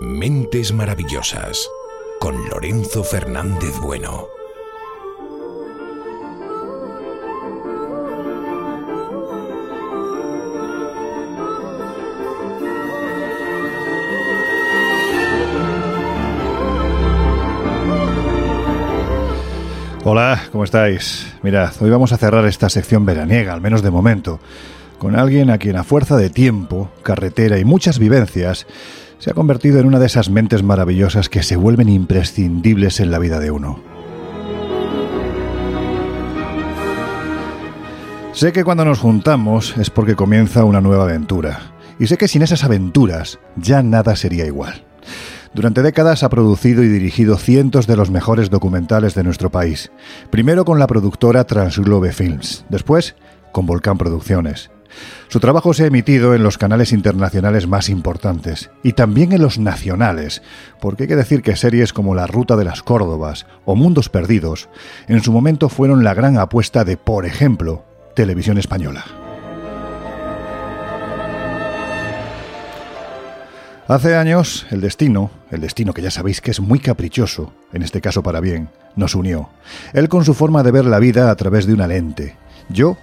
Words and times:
Mentes 0.00 0.72
Maravillosas 0.72 1.68
con 2.20 2.48
Lorenzo 2.48 3.02
Fernández 3.02 3.76
Bueno. 3.82 4.28
Hola, 20.04 20.44
¿cómo 20.52 20.62
estáis? 20.62 21.26
Mirad, 21.42 21.72
hoy 21.80 21.90
vamos 21.90 22.12
a 22.12 22.18
cerrar 22.18 22.46
esta 22.46 22.68
sección 22.68 23.04
veraniega, 23.04 23.52
al 23.52 23.60
menos 23.60 23.82
de 23.82 23.90
momento, 23.90 24.38
con 24.98 25.16
alguien 25.16 25.50
a 25.50 25.58
quien 25.58 25.76
a 25.76 25.82
fuerza 25.82 26.16
de 26.16 26.30
tiempo, 26.30 26.88
carretera 27.02 27.58
y 27.58 27.64
muchas 27.64 27.98
vivencias, 27.98 28.68
se 29.18 29.30
ha 29.30 29.34
convertido 29.34 29.80
en 29.80 29.86
una 29.86 29.98
de 29.98 30.06
esas 30.06 30.30
mentes 30.30 30.62
maravillosas 30.62 31.28
que 31.28 31.42
se 31.42 31.56
vuelven 31.56 31.88
imprescindibles 31.88 33.00
en 33.00 33.10
la 33.10 33.18
vida 33.18 33.40
de 33.40 33.50
uno. 33.50 33.80
Sé 38.32 38.52
que 38.52 38.62
cuando 38.62 38.84
nos 38.84 39.00
juntamos 39.00 39.76
es 39.78 39.90
porque 39.90 40.14
comienza 40.14 40.64
una 40.64 40.80
nueva 40.80 41.04
aventura, 41.04 41.72
y 41.98 42.06
sé 42.06 42.16
que 42.16 42.28
sin 42.28 42.42
esas 42.42 42.62
aventuras 42.62 43.40
ya 43.56 43.82
nada 43.82 44.14
sería 44.14 44.46
igual. 44.46 44.84
Durante 45.54 45.82
décadas 45.82 46.22
ha 46.22 46.28
producido 46.28 46.84
y 46.84 46.88
dirigido 46.88 47.36
cientos 47.36 47.86
de 47.86 47.96
los 47.96 48.10
mejores 48.10 48.50
documentales 48.50 49.14
de 49.14 49.24
nuestro 49.24 49.50
país. 49.50 49.90
Primero 50.30 50.64
con 50.64 50.78
la 50.78 50.86
productora 50.86 51.44
Transglobe 51.44 52.12
Films, 52.12 52.64
después 52.68 53.16
con 53.50 53.66
Volcán 53.66 53.98
Producciones. 53.98 54.70
Su 55.28 55.40
trabajo 55.40 55.74
se 55.74 55.84
ha 55.84 55.86
emitido 55.86 56.34
en 56.34 56.42
los 56.42 56.58
canales 56.58 56.92
internacionales 56.92 57.66
más 57.66 57.88
importantes 57.88 58.70
y 58.82 58.94
también 58.94 59.32
en 59.32 59.42
los 59.42 59.58
nacionales, 59.58 60.42
porque 60.80 61.04
hay 61.04 61.08
que 61.08 61.16
decir 61.16 61.42
que 61.42 61.56
series 61.56 61.92
como 61.92 62.14
La 62.14 62.26
Ruta 62.26 62.56
de 62.56 62.64
las 62.64 62.82
Córdobas 62.82 63.46
o 63.64 63.76
Mundos 63.76 64.08
Perdidos 64.08 64.68
en 65.06 65.22
su 65.22 65.32
momento 65.32 65.68
fueron 65.68 66.04
la 66.04 66.14
gran 66.14 66.38
apuesta 66.38 66.84
de, 66.84 66.96
por 66.96 67.26
ejemplo, 67.26 67.84
Televisión 68.14 68.58
Española. 68.58 69.04
Hace 73.88 74.16
años, 74.16 74.66
el 74.70 74.82
destino, 74.82 75.30
el 75.50 75.62
destino 75.62 75.94
que 75.94 76.02
ya 76.02 76.10
sabéis 76.10 76.42
que 76.42 76.50
es 76.50 76.60
muy 76.60 76.78
caprichoso, 76.78 77.54
en 77.72 77.82
este 77.82 78.02
caso 78.02 78.22
para 78.22 78.40
bien, 78.40 78.68
nos 78.96 79.14
unió. 79.14 79.48
Él 79.94 80.10
con 80.10 80.26
su 80.26 80.34
forma 80.34 80.62
de 80.62 80.72
ver 80.72 80.84
la 80.84 80.98
vida 80.98 81.30
a 81.30 81.36
través 81.36 81.66
de 81.66 81.72
una 81.72 81.86
lente, 81.86 82.36
yo 82.68 82.98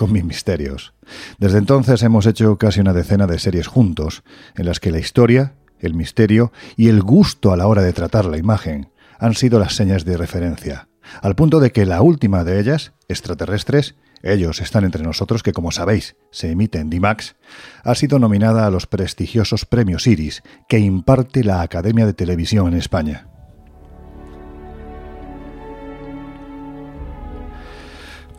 con 0.00 0.12
mis 0.12 0.24
misterios. 0.24 0.94
Desde 1.38 1.58
entonces 1.58 2.02
hemos 2.02 2.24
hecho 2.24 2.56
casi 2.56 2.80
una 2.80 2.94
decena 2.94 3.26
de 3.26 3.38
series 3.38 3.66
juntos, 3.66 4.22
en 4.56 4.64
las 4.64 4.80
que 4.80 4.90
la 4.90 4.98
historia, 4.98 5.56
el 5.78 5.92
misterio 5.92 6.52
y 6.74 6.88
el 6.88 7.02
gusto 7.02 7.52
a 7.52 7.56
la 7.58 7.66
hora 7.66 7.82
de 7.82 7.92
tratar 7.92 8.24
la 8.24 8.38
imagen 8.38 8.88
han 9.18 9.34
sido 9.34 9.58
las 9.58 9.74
señas 9.74 10.06
de 10.06 10.16
referencia, 10.16 10.88
al 11.20 11.34
punto 11.34 11.60
de 11.60 11.70
que 11.70 11.84
la 11.84 12.00
última 12.00 12.44
de 12.44 12.60
ellas, 12.60 12.94
extraterrestres, 13.08 13.94
ellos 14.22 14.62
están 14.62 14.84
entre 14.84 15.02
nosotros, 15.02 15.42
que 15.42 15.52
como 15.52 15.70
sabéis 15.70 16.16
se 16.30 16.50
emite 16.50 16.78
en 16.78 16.88
DIMAX, 16.88 17.36
ha 17.84 17.94
sido 17.94 18.18
nominada 18.18 18.66
a 18.66 18.70
los 18.70 18.86
prestigiosos 18.86 19.66
premios 19.66 20.06
Iris 20.06 20.42
que 20.66 20.78
imparte 20.78 21.44
la 21.44 21.60
Academia 21.60 22.06
de 22.06 22.14
Televisión 22.14 22.68
en 22.68 22.78
España. 22.78 23.29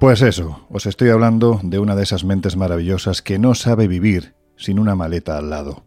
Pues 0.01 0.23
eso, 0.23 0.65
os 0.71 0.87
estoy 0.87 1.11
hablando 1.11 1.59
de 1.61 1.77
una 1.77 1.95
de 1.95 2.01
esas 2.01 2.23
mentes 2.23 2.57
maravillosas 2.57 3.21
que 3.21 3.37
no 3.37 3.53
sabe 3.53 3.87
vivir 3.87 4.33
sin 4.57 4.79
una 4.79 4.95
maleta 4.95 5.37
al 5.37 5.51
lado. 5.51 5.83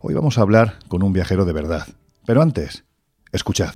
Hoy 0.00 0.14
vamos 0.14 0.38
a 0.38 0.40
hablar 0.40 0.78
con 0.88 1.02
un 1.02 1.12
viajero 1.12 1.44
de 1.44 1.52
verdad. 1.52 1.86
Pero 2.24 2.40
antes, 2.40 2.84
escuchad 3.30 3.72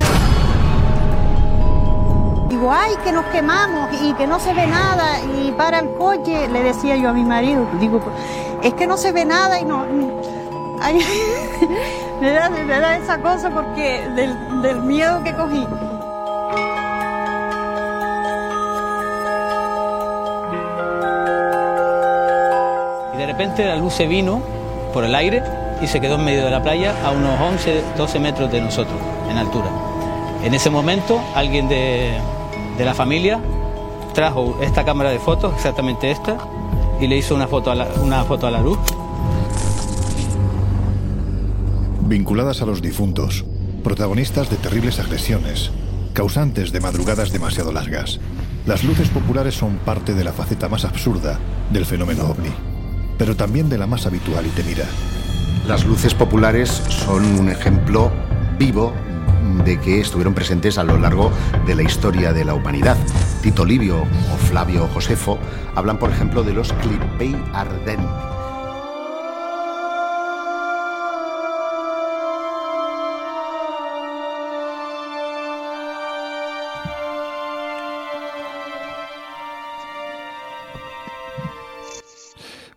ay, 2.70 2.94
que 3.04 3.12
nos 3.12 3.26
quemamos 3.26 3.90
y 4.02 4.14
que 4.14 4.26
no 4.26 4.38
se 4.40 4.54
ve 4.54 4.66
nada 4.66 5.20
y 5.24 5.52
para 5.52 5.80
el 5.80 5.90
coche, 5.98 6.48
le 6.48 6.62
decía 6.62 6.96
yo 6.96 7.10
a 7.10 7.12
mi 7.12 7.24
marido, 7.24 7.68
digo, 7.78 8.00
es 8.62 8.72
que 8.72 8.86
no 8.86 8.96
se 8.96 9.12
ve 9.12 9.26
nada 9.26 9.60
y 9.60 9.66
no... 9.66 9.84
me, 12.20 12.32
da, 12.32 12.96
esa 12.96 13.20
cosa 13.20 13.50
porque 13.50 14.08
del, 14.16 14.82
miedo 14.82 15.22
que 15.22 15.34
cogí. 15.34 15.66
Repente 23.32 23.64
la 23.64 23.76
luz 23.76 23.94
se 23.94 24.06
vino 24.06 24.40
por 24.92 25.04
el 25.04 25.14
aire 25.14 25.42
y 25.82 25.86
se 25.86 26.00
quedó 26.00 26.16
en 26.16 26.24
medio 26.24 26.44
de 26.44 26.50
la 26.50 26.62
playa 26.62 26.94
a 27.04 27.10
unos 27.10 27.40
11, 27.40 27.82
12 27.96 28.20
metros 28.20 28.52
de 28.52 28.60
nosotros, 28.60 28.98
en 29.30 29.38
altura. 29.38 29.70
En 30.44 30.54
ese 30.54 30.70
momento 30.70 31.20
alguien 31.34 31.68
de, 31.68 32.12
de 32.76 32.84
la 32.84 32.94
familia 32.94 33.40
trajo 34.12 34.58
esta 34.60 34.84
cámara 34.84 35.10
de 35.10 35.18
fotos, 35.18 35.54
exactamente 35.54 36.10
esta, 36.10 36.36
y 37.00 37.06
le 37.06 37.16
hizo 37.16 37.34
una 37.34 37.48
foto 37.48 37.70
a 37.70 37.74
la, 37.74 37.88
una 38.02 38.22
foto 38.24 38.46
a 38.46 38.50
la 38.50 38.60
luz. 38.60 38.78
Vinculadas 42.02 42.60
a 42.60 42.66
los 42.66 42.82
difuntos, 42.82 43.44
protagonistas 43.82 44.50
de 44.50 44.56
terribles 44.56 44.98
agresiones, 44.98 45.70
causantes 46.12 46.70
de 46.70 46.80
madrugadas 46.80 47.32
demasiado 47.32 47.72
largas, 47.72 48.20
las 48.66 48.84
luces 48.84 49.08
populares 49.08 49.54
son 49.54 49.78
parte 49.78 50.12
de 50.12 50.22
la 50.22 50.32
faceta 50.32 50.68
más 50.68 50.84
absurda 50.84 51.38
del 51.70 51.86
fenómeno 51.86 52.26
ovni, 52.26 52.50
pero 53.22 53.36
también 53.36 53.68
de 53.68 53.78
la 53.78 53.86
más 53.86 54.04
habitual 54.04 54.44
y 54.44 54.48
temida. 54.48 54.84
Las 55.68 55.86
luces 55.86 56.12
populares 56.12 56.70
son 56.88 57.24
un 57.38 57.50
ejemplo 57.50 58.10
vivo 58.58 58.92
de 59.64 59.78
que 59.78 60.00
estuvieron 60.00 60.34
presentes 60.34 60.76
a 60.76 60.82
lo 60.82 60.98
largo 60.98 61.30
de 61.64 61.76
la 61.76 61.84
historia 61.84 62.32
de 62.32 62.44
la 62.44 62.54
humanidad. 62.54 62.96
Tito 63.40 63.64
Livio 63.64 64.00
o 64.00 64.36
Flavio 64.48 64.88
Josefo 64.92 65.38
hablan, 65.76 66.00
por 66.00 66.10
ejemplo, 66.10 66.42
de 66.42 66.52
los 66.52 66.72
Clipei 66.72 67.36
Arden. 67.52 68.00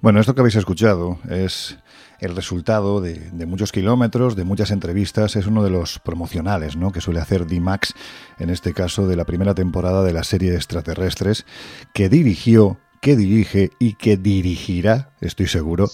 Bueno, 0.06 0.20
esto 0.20 0.36
que 0.36 0.42
habéis 0.42 0.56
escuchado 0.56 1.18
es 1.32 1.80
el 2.20 2.36
resultado 2.36 3.02
de, 3.02 3.32
muchos 3.48 3.72
kilómetros, 3.72 4.36
de 4.36 4.44
muchas 4.44 4.70
entrevistas, 4.70 5.36
es 5.36 5.48
uno 5.48 5.64
de 5.64 5.72
los 5.72 5.98
promocionales 5.98 6.76
¿no? 6.76 6.92
que 6.92 7.02
suele 7.02 7.22
hacer 7.22 7.48
D-Max, 7.48 7.96
en 8.38 8.52
este 8.52 8.72
caso 8.72 9.08
de 9.08 9.16
la 9.16 9.26
primera 9.26 9.56
temporada 9.56 10.04
de 10.04 10.14
la 10.14 10.24
serie 10.24 10.54
Extraterrestres, 10.54 11.48
que 11.92 12.08
dirigió, 12.08 12.78
que 13.02 13.16
dirige 13.16 13.72
y 13.80 13.94
que 13.94 14.16
dirigirá, 14.16 15.10
estoy 15.22 15.48
seguro, 15.48 15.90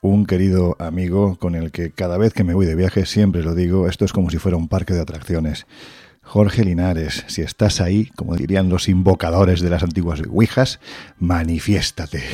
un 0.00 0.26
querido 0.26 0.74
amigo 0.80 1.36
con 1.38 1.54
el 1.54 1.70
que 1.70 1.92
cada 1.92 2.18
vez 2.18 2.32
que 2.32 2.42
me 2.42 2.54
voy 2.54 2.66
de 2.66 2.74
viaje 2.74 3.06
siempre 3.06 3.44
lo 3.44 3.54
digo, 3.54 3.86
esto 3.86 4.04
es 4.04 4.12
como 4.12 4.30
si 4.30 4.38
fuera 4.38 4.56
un 4.56 4.66
parque 4.66 4.94
de 4.94 5.02
atracciones. 5.02 5.68
Jorge 6.22 6.64
Linares, 6.64 7.24
si 7.28 7.42
estás 7.42 7.80
ahí, 7.80 8.06
como 8.16 8.34
dirían 8.34 8.68
los 8.68 8.88
invocadores 8.88 9.60
de 9.60 9.70
las 9.70 9.84
antiguas 9.84 10.22
Ouijas, 10.28 10.80
manifiéstate. 11.20 12.24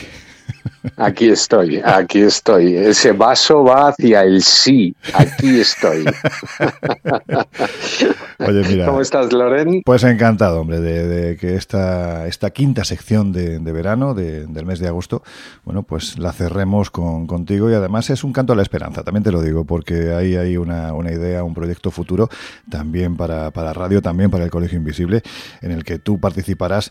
Aquí 0.96 1.28
estoy, 1.28 1.80
aquí 1.84 2.20
estoy. 2.20 2.76
Ese 2.76 3.12
vaso 3.12 3.64
va 3.64 3.88
hacia 3.88 4.22
el 4.22 4.42
sí. 4.42 4.94
Aquí 5.14 5.60
estoy. 5.60 6.04
Oye, 8.38 8.62
mira. 8.68 8.86
¿Cómo 8.86 9.00
estás, 9.00 9.32
Loren? 9.32 9.82
Pues 9.84 10.04
encantado, 10.04 10.60
hombre, 10.60 10.80
de, 10.80 11.36
que 11.36 11.54
esta, 11.54 12.26
esta 12.26 12.50
quinta 12.50 12.84
sección 12.84 13.32
de, 13.32 13.58
verano 13.72 14.14
del 14.14 14.66
mes 14.66 14.78
de 14.78 14.88
agosto, 14.88 15.22
bueno, 15.64 15.82
pues 15.82 16.18
la 16.18 16.32
cerremos 16.32 16.90
con, 16.90 17.26
contigo 17.26 17.70
y 17.70 17.74
además 17.74 18.10
es 18.10 18.24
un 18.24 18.32
canto 18.32 18.52
a 18.52 18.56
la 18.56 18.62
esperanza, 18.62 19.02
también 19.02 19.24
te 19.24 19.32
lo 19.32 19.42
digo, 19.42 19.64
porque 19.64 20.12
ahí 20.12 20.36
hay 20.36 20.56
una, 20.56 20.92
una 20.92 21.12
idea, 21.12 21.42
un 21.42 21.54
proyecto 21.54 21.90
futuro 21.90 22.28
también 22.70 23.16
para, 23.16 23.50
para 23.50 23.72
radio, 23.72 24.02
también 24.02 24.30
para 24.30 24.44
el 24.44 24.50
Colegio 24.50 24.78
Invisible, 24.78 25.22
en 25.60 25.70
el 25.70 25.84
que 25.84 25.98
tú 25.98 26.20
participarás 26.20 26.90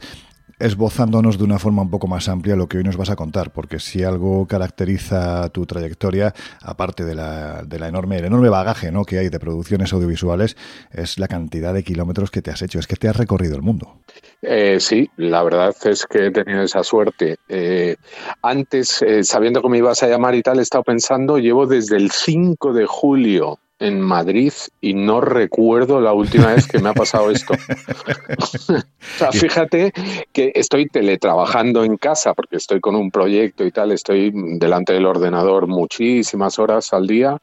esbozándonos 0.63 1.37
de 1.37 1.43
una 1.43 1.59
forma 1.59 1.81
un 1.81 1.89
poco 1.89 2.07
más 2.07 2.29
amplia 2.29 2.55
lo 2.55 2.67
que 2.67 2.77
hoy 2.77 2.83
nos 2.83 2.95
vas 2.95 3.09
a 3.09 3.17
contar, 3.17 3.51
porque 3.51 3.79
si 3.79 4.03
algo 4.03 4.47
caracteriza 4.47 5.49
tu 5.49 5.65
trayectoria, 5.65 6.33
aparte 6.61 7.03
de 7.03 7.15
la, 7.15 7.65
enorme, 7.69 8.19
el 8.19 8.25
enorme 8.25 8.47
bagaje 8.47 8.91
¿no? 8.91 9.03
que 9.03 9.19
hay 9.19 9.27
de 9.27 9.39
producciones 9.39 9.91
audiovisuales, 9.91 10.55
es 10.91 11.19
la 11.19 11.27
cantidad 11.27 11.73
de 11.73 11.83
kilómetros 11.83 12.31
que 12.31 12.41
te 12.41 12.49
has 12.49 12.61
hecho, 12.61 12.79
es 12.79 12.87
que 12.87 12.95
te 12.95 13.09
has 13.09 13.17
recorrido 13.17 13.55
el 13.57 13.61
mundo. 13.61 13.99
Eh, 14.41 14.77
sí, 14.79 15.09
la 15.17 15.43
verdad 15.43 15.75
es 15.83 16.05
que 16.05 16.27
he 16.27 16.31
tenido 16.31 16.63
esa 16.63 16.83
suerte. 16.83 17.37
Eh, 17.49 17.97
antes, 18.41 19.01
eh, 19.01 19.23
sabiendo 19.23 19.61
que 19.61 19.69
me 19.69 19.79
ibas 19.79 20.01
a 20.01 20.07
llamar 20.07 20.33
y 20.35 20.41
tal, 20.41 20.59
he 20.59 20.61
estado 20.61 20.83
pensando, 20.83 21.39
llevo 21.39 21.67
desde 21.67 21.97
el 21.97 22.09
5 22.09 22.71
de 22.71 22.85
julio 22.85 23.59
en 23.79 23.99
Madrid 23.99 24.53
y 24.79 24.93
no 24.93 25.19
recuerdo 25.19 25.99
la 25.99 26.13
última 26.13 26.53
vez 26.53 26.67
que 26.67 26.79
me 26.79 26.89
ha 26.89 26.93
pasado 26.93 27.31
esto. 27.31 27.53
o 28.69 29.17
sea, 29.17 29.31
fíjate 29.31 29.91
que 30.31 30.51
estoy 30.55 30.87
teletrabajando 30.87 31.83
en 31.83 31.97
casa 31.97 32.33
porque 32.33 32.57
estoy 32.57 32.79
con 32.79 32.95
un 32.95 33.11
proyecto 33.11 33.65
y 33.65 33.71
tal, 33.71 33.91
estoy 33.91 34.31
delante 34.33 34.93
del 34.93 35.05
ordenador 35.05 35.67
muchísimas 35.67 36.59
horas 36.59 36.93
al 36.93 37.07
día 37.07 37.37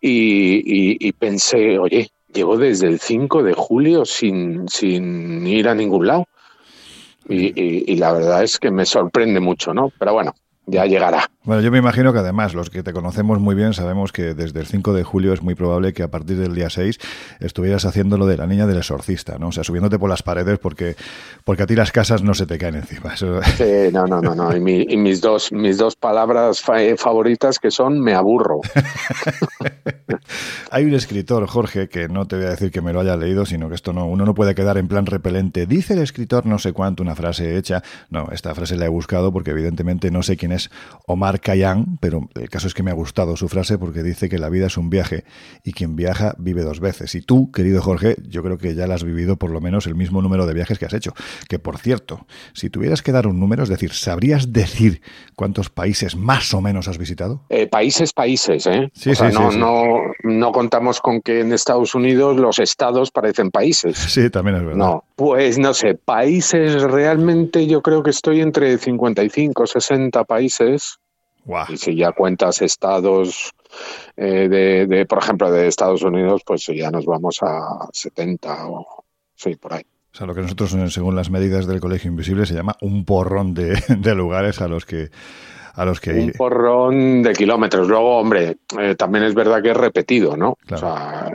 y, 0.00 1.06
y 1.06 1.12
pensé, 1.12 1.78
oye, 1.78 2.10
llevo 2.32 2.56
desde 2.56 2.88
el 2.88 2.98
5 2.98 3.42
de 3.42 3.54
julio 3.54 4.04
sin, 4.04 4.68
sin 4.68 5.46
ir 5.46 5.68
a 5.68 5.74
ningún 5.74 6.06
lado. 6.06 6.26
Y, 7.28 7.92
y, 7.92 7.96
la 7.96 8.12
verdad 8.12 8.42
es 8.42 8.58
que 8.58 8.72
me 8.72 8.84
sorprende 8.84 9.38
mucho, 9.38 9.72
¿no? 9.72 9.92
Pero 9.96 10.12
bueno, 10.12 10.34
ya 10.72 10.86
llegará. 10.86 11.28
Bueno, 11.44 11.60
yo 11.60 11.70
me 11.70 11.78
imagino 11.78 12.12
que 12.12 12.20
además 12.20 12.54
los 12.54 12.70
que 12.70 12.82
te 12.82 12.92
conocemos 12.92 13.40
muy 13.40 13.54
bien 13.54 13.74
sabemos 13.74 14.12
que 14.12 14.32
desde 14.32 14.60
el 14.60 14.66
5 14.66 14.92
de 14.92 15.02
julio 15.02 15.32
es 15.32 15.42
muy 15.42 15.54
probable 15.54 15.92
que 15.92 16.02
a 16.02 16.08
partir 16.08 16.38
del 16.38 16.54
día 16.54 16.70
6 16.70 16.98
estuvieras 17.40 17.84
haciendo 17.84 18.16
lo 18.16 18.26
de 18.26 18.36
la 18.36 18.46
niña 18.46 18.66
del 18.66 18.78
exorcista, 18.78 19.38
¿no? 19.38 19.48
O 19.48 19.52
sea, 19.52 19.64
subiéndote 19.64 19.98
por 19.98 20.08
las 20.08 20.22
paredes 20.22 20.58
porque, 20.60 20.96
porque 21.44 21.64
a 21.64 21.66
ti 21.66 21.74
las 21.74 21.92
casas 21.92 22.22
no 22.22 22.34
se 22.34 22.46
te 22.46 22.58
caen 22.58 22.76
encima. 22.76 23.16
Sí, 23.16 23.24
no, 23.92 24.06
no, 24.06 24.20
no, 24.20 24.34
no. 24.34 24.56
Y, 24.56 24.60
mis, 24.60 25.20
dos, 25.20 25.52
mis 25.52 25.78
dos 25.78 25.96
palabras 25.96 26.62
eh, 26.76 26.96
favoritas 26.96 27.58
que 27.58 27.70
son 27.70 28.00
me 28.00 28.14
aburro. 28.14 28.60
Hay 30.70 30.84
un 30.84 30.94
escritor, 30.94 31.46
Jorge, 31.48 31.88
que 31.88 32.08
no 32.08 32.26
te 32.26 32.36
voy 32.36 32.46
a 32.46 32.50
decir 32.50 32.70
que 32.70 32.80
me 32.80 32.92
lo 32.92 33.00
haya 33.00 33.16
leído, 33.16 33.44
sino 33.44 33.68
que 33.68 33.74
esto 33.74 33.92
no, 33.92 34.06
uno 34.06 34.24
no 34.24 34.34
puede 34.34 34.54
quedar 34.54 34.78
en 34.78 34.88
plan 34.88 35.06
repelente. 35.06 35.66
Dice 35.66 35.94
el 35.94 36.00
escritor 36.00 36.46
no 36.46 36.58
sé 36.58 36.72
cuánto, 36.72 37.02
una 37.02 37.16
frase 37.16 37.58
hecha. 37.58 37.82
No, 38.10 38.28
esta 38.30 38.54
frase 38.54 38.76
la 38.76 38.86
he 38.86 38.88
buscado 38.88 39.32
porque 39.32 39.50
evidentemente 39.50 40.10
no 40.10 40.22
sé 40.22 40.36
quién 40.36 40.52
es 40.52 40.61
Omar 41.06 41.40
Khayyam, 41.40 41.98
pero 42.00 42.28
el 42.34 42.48
caso 42.48 42.66
es 42.66 42.74
que 42.74 42.82
me 42.82 42.90
ha 42.90 42.94
gustado 42.94 43.36
su 43.36 43.48
frase 43.48 43.78
porque 43.78 44.02
dice 44.02 44.28
que 44.28 44.38
la 44.38 44.48
vida 44.48 44.66
es 44.66 44.76
un 44.76 44.90
viaje 44.90 45.24
y 45.64 45.72
quien 45.72 45.96
viaja 45.96 46.34
vive 46.38 46.62
dos 46.62 46.80
veces. 46.80 47.14
Y 47.14 47.22
tú, 47.22 47.50
querido 47.50 47.82
Jorge, 47.82 48.16
yo 48.28 48.42
creo 48.42 48.58
que 48.58 48.74
ya 48.74 48.86
la 48.86 48.94
has 48.94 49.04
vivido 49.04 49.36
por 49.36 49.50
lo 49.50 49.60
menos 49.60 49.86
el 49.86 49.94
mismo 49.94 50.22
número 50.22 50.46
de 50.46 50.54
viajes 50.54 50.78
que 50.78 50.86
has 50.86 50.94
hecho. 50.94 51.12
Que 51.48 51.58
por 51.58 51.78
cierto, 51.78 52.26
si 52.52 52.70
tuvieras 52.70 53.02
que 53.02 53.12
dar 53.12 53.26
un 53.26 53.40
número, 53.40 53.62
es 53.62 53.68
decir, 53.68 53.92
¿sabrías 53.92 54.52
decir 54.52 55.02
cuántos 55.34 55.70
países 55.70 56.16
más 56.16 56.54
o 56.54 56.60
menos 56.60 56.88
has 56.88 56.98
visitado? 56.98 57.42
Eh, 57.48 57.66
países, 57.66 58.12
países, 58.12 58.66
¿eh? 58.66 58.90
Sí, 58.94 59.14
sí, 59.14 59.24
no, 59.32 59.50
no, 59.50 59.96
no 60.22 60.52
contamos 60.52 61.00
con 61.00 61.20
que 61.20 61.40
en 61.40 61.52
Estados 61.52 61.94
Unidos 61.94 62.36
los 62.36 62.58
estados 62.58 63.10
parecen 63.10 63.50
países. 63.50 63.98
Sí, 63.98 64.30
también 64.30 64.56
es 64.56 64.62
verdad. 64.62 64.76
No, 64.76 65.04
pues 65.16 65.58
no 65.58 65.74
sé, 65.74 65.94
países 65.94 66.82
realmente 66.82 67.66
yo 67.66 67.82
creo 67.82 68.02
que 68.02 68.10
estoy 68.10 68.40
entre 68.40 68.78
55, 68.78 69.66
60 69.66 70.24
países 70.24 70.41
y 71.68 71.76
si 71.76 71.96
ya 71.96 72.12
cuentas 72.12 72.62
estados 72.62 73.52
eh, 74.16 74.48
de, 74.48 75.06
por 75.06 75.18
ejemplo, 75.18 75.50
de 75.50 75.66
Estados 75.66 76.02
Unidos, 76.02 76.42
pues 76.46 76.66
ya 76.66 76.90
nos 76.90 77.04
vamos 77.04 77.38
a 77.42 77.88
70 77.92 78.68
o 78.68 79.04
sí, 79.34 79.56
por 79.56 79.74
ahí. 79.74 79.82
O 80.12 80.16
sea, 80.16 80.26
lo 80.26 80.34
que 80.34 80.42
nosotros, 80.42 80.76
según 80.92 81.16
las 81.16 81.30
medidas 81.30 81.66
del 81.66 81.80
Colegio 81.80 82.10
Invisible, 82.10 82.44
se 82.46 82.54
llama 82.54 82.76
un 82.82 83.04
porrón 83.04 83.54
de, 83.54 83.74
lugares 84.14 84.60
a 84.60 84.68
los 84.68 84.84
que 84.84 85.10
a 85.74 85.86
los 85.86 86.00
que 86.00 86.10
un 86.10 86.32
porrón 86.32 87.22
de 87.22 87.32
kilómetros. 87.32 87.88
Luego, 87.88 88.18
hombre, 88.18 88.58
eh, 88.78 88.94
también 88.94 89.24
es 89.24 89.34
verdad 89.34 89.62
que 89.62 89.70
es 89.70 89.76
repetido, 89.76 90.36
¿no? 90.36 90.58
O 90.70 90.76
sea, 90.76 91.30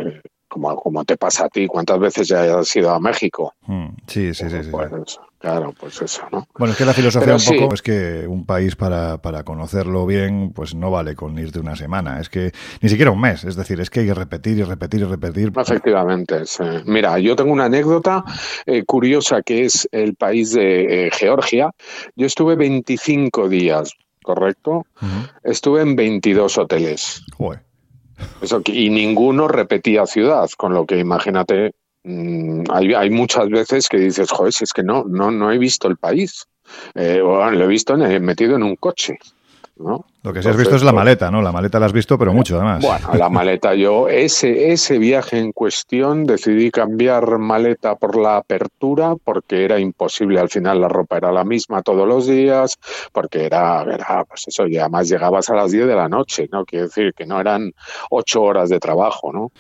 como, 0.48 0.76
como 0.76 1.04
te 1.06 1.18
pasa 1.18 1.46
a 1.46 1.50
ti, 1.50 1.66
¿cuántas 1.66 1.98
veces 2.00 2.28
ya 2.28 2.60
has 2.60 2.76
ido 2.76 2.92
a 2.92 3.00
México? 3.00 3.56
Mm, 3.66 3.88
sí, 4.06 4.36
sí, 4.36 4.48
sí. 4.48 4.64
sí. 4.64 4.70
Pues, 4.70 5.20
Claro, 5.40 5.72
pues 5.80 6.02
eso, 6.02 6.24
¿no? 6.32 6.48
Bueno, 6.58 6.72
es 6.72 6.78
que 6.78 6.86
la 6.86 6.94
filosofía 6.94 7.36
un 7.36 7.60
poco 7.60 7.76
es 7.76 7.84
que 7.84 8.26
un 8.28 8.46
país 8.46 8.76
para, 8.76 9.22
para 9.22 9.44
conocerlo 9.44 10.08
bien, 10.08 10.52
pues 10.54 10.74
no 10.74 10.90
vale 10.90 11.16
con 11.16 11.38
irte 11.38 11.60
una 11.60 11.76
semana, 11.76 12.20
es 12.20 12.30
que 12.30 12.52
ni 12.82 12.90
siquiera 12.90 13.12
un 13.12 13.22
mes, 13.22 13.44
es 13.44 13.56
decir, 13.56 13.80
es 13.80 13.92
que 13.92 14.00
hay 14.00 14.08
que 14.08 14.16
repetir 14.16 14.58
y 14.58 14.64
repetir 14.64 15.02
y 15.02 15.04
repetir. 15.04 15.52
Efectivamente, 15.56 16.44
Mira, 16.86 17.20
yo 17.20 17.36
tengo 17.36 17.52
una 17.52 17.66
anécdota 17.66 18.24
eh, 18.66 18.84
curiosa 18.84 19.44
que 19.44 19.66
es 19.66 19.88
el 19.92 20.16
país 20.16 20.54
de 20.54 21.08
eh, 21.08 21.12
Georgia. 21.12 21.72
Yo 22.16 22.26
estuve 22.26 22.56
25 22.56 23.48
días, 23.48 23.94
¿correcto? 24.24 24.88
Estuve 25.44 25.82
en 25.82 25.96
22 25.96 26.58
hoteles. 26.58 27.24
Eso, 28.42 28.62
y 28.66 28.90
ninguno 28.90 29.48
repetía 29.48 30.08
ciudad, 30.08 30.50
con 30.58 30.74
lo 30.74 30.88
que 30.88 30.98
imagínate 30.98 31.76
hay, 32.72 32.94
hay, 32.94 33.10
muchas 33.10 33.50
veces 33.50 33.90
que 33.90 33.98
dices, 33.98 34.30
joder, 34.32 34.54
si 34.54 34.64
es 34.64 34.74
que 34.74 34.84
no, 34.84 35.04
no, 35.08 35.32
no 35.32 35.52
he 35.52 35.58
visto 35.58 35.88
el 35.88 35.98
país. 35.98 36.48
Eh, 36.96 37.20
lo 37.20 37.64
he 37.64 37.68
visto 37.68 37.94
en, 37.94 38.24
metido 38.24 38.56
en 38.56 38.64
un 38.64 38.76
coche. 38.76 39.18
¿no? 39.80 40.06
Lo 40.24 40.34
que 40.34 40.42
sí 40.42 40.50
has 40.50 40.58
visto 40.58 40.76
es 40.76 40.84
la 40.84 40.92
pues 40.92 41.02
maleta, 41.02 41.30
¿no? 41.30 41.42
La 41.42 41.52
maleta 41.52 41.80
la 41.80 41.86
has 41.86 41.94
visto, 41.94 42.18
pero 42.18 42.34
mucho 42.34 42.56
además. 42.56 42.84
Bueno, 42.84 43.14
la 43.14 43.30
maleta, 43.30 43.76
yo 43.76 44.10
ese, 44.10 44.72
ese 44.72 44.98
viaje 44.98 45.38
en 45.38 45.52
cuestión 45.52 46.26
decidí 46.26 46.72
cambiar 46.72 47.38
maleta 47.38 47.96
por 47.96 48.18
la 48.18 48.38
apertura 48.38 49.16
porque 49.24 49.64
era 49.64 49.80
imposible, 49.80 50.40
al 50.40 50.50
final 50.50 50.82
la 50.82 50.88
ropa 50.88 51.18
era 51.18 51.32
la 51.32 51.44
misma 51.44 51.82
todos 51.82 52.08
los 52.08 52.28
días, 52.28 52.78
porque 53.12 53.46
era, 53.46 53.84
era 53.84 54.26
pues 54.26 54.48
eso, 54.48 54.68
y 54.68 54.78
además 54.78 55.10
llegabas 55.10 55.50
a 55.50 55.56
las 55.56 55.72
10 55.72 55.88
de 55.88 55.96
la 55.96 56.10
noche, 56.10 56.50
¿no? 56.52 56.66
Quiere 56.66 56.86
decir 56.86 57.14
que 57.14 57.26
no 57.26 57.40
eran 57.40 57.72
ocho 58.10 58.42
horas 58.42 58.70
de 58.70 58.80
trabajo, 58.80 59.32
¿no? 59.32 59.52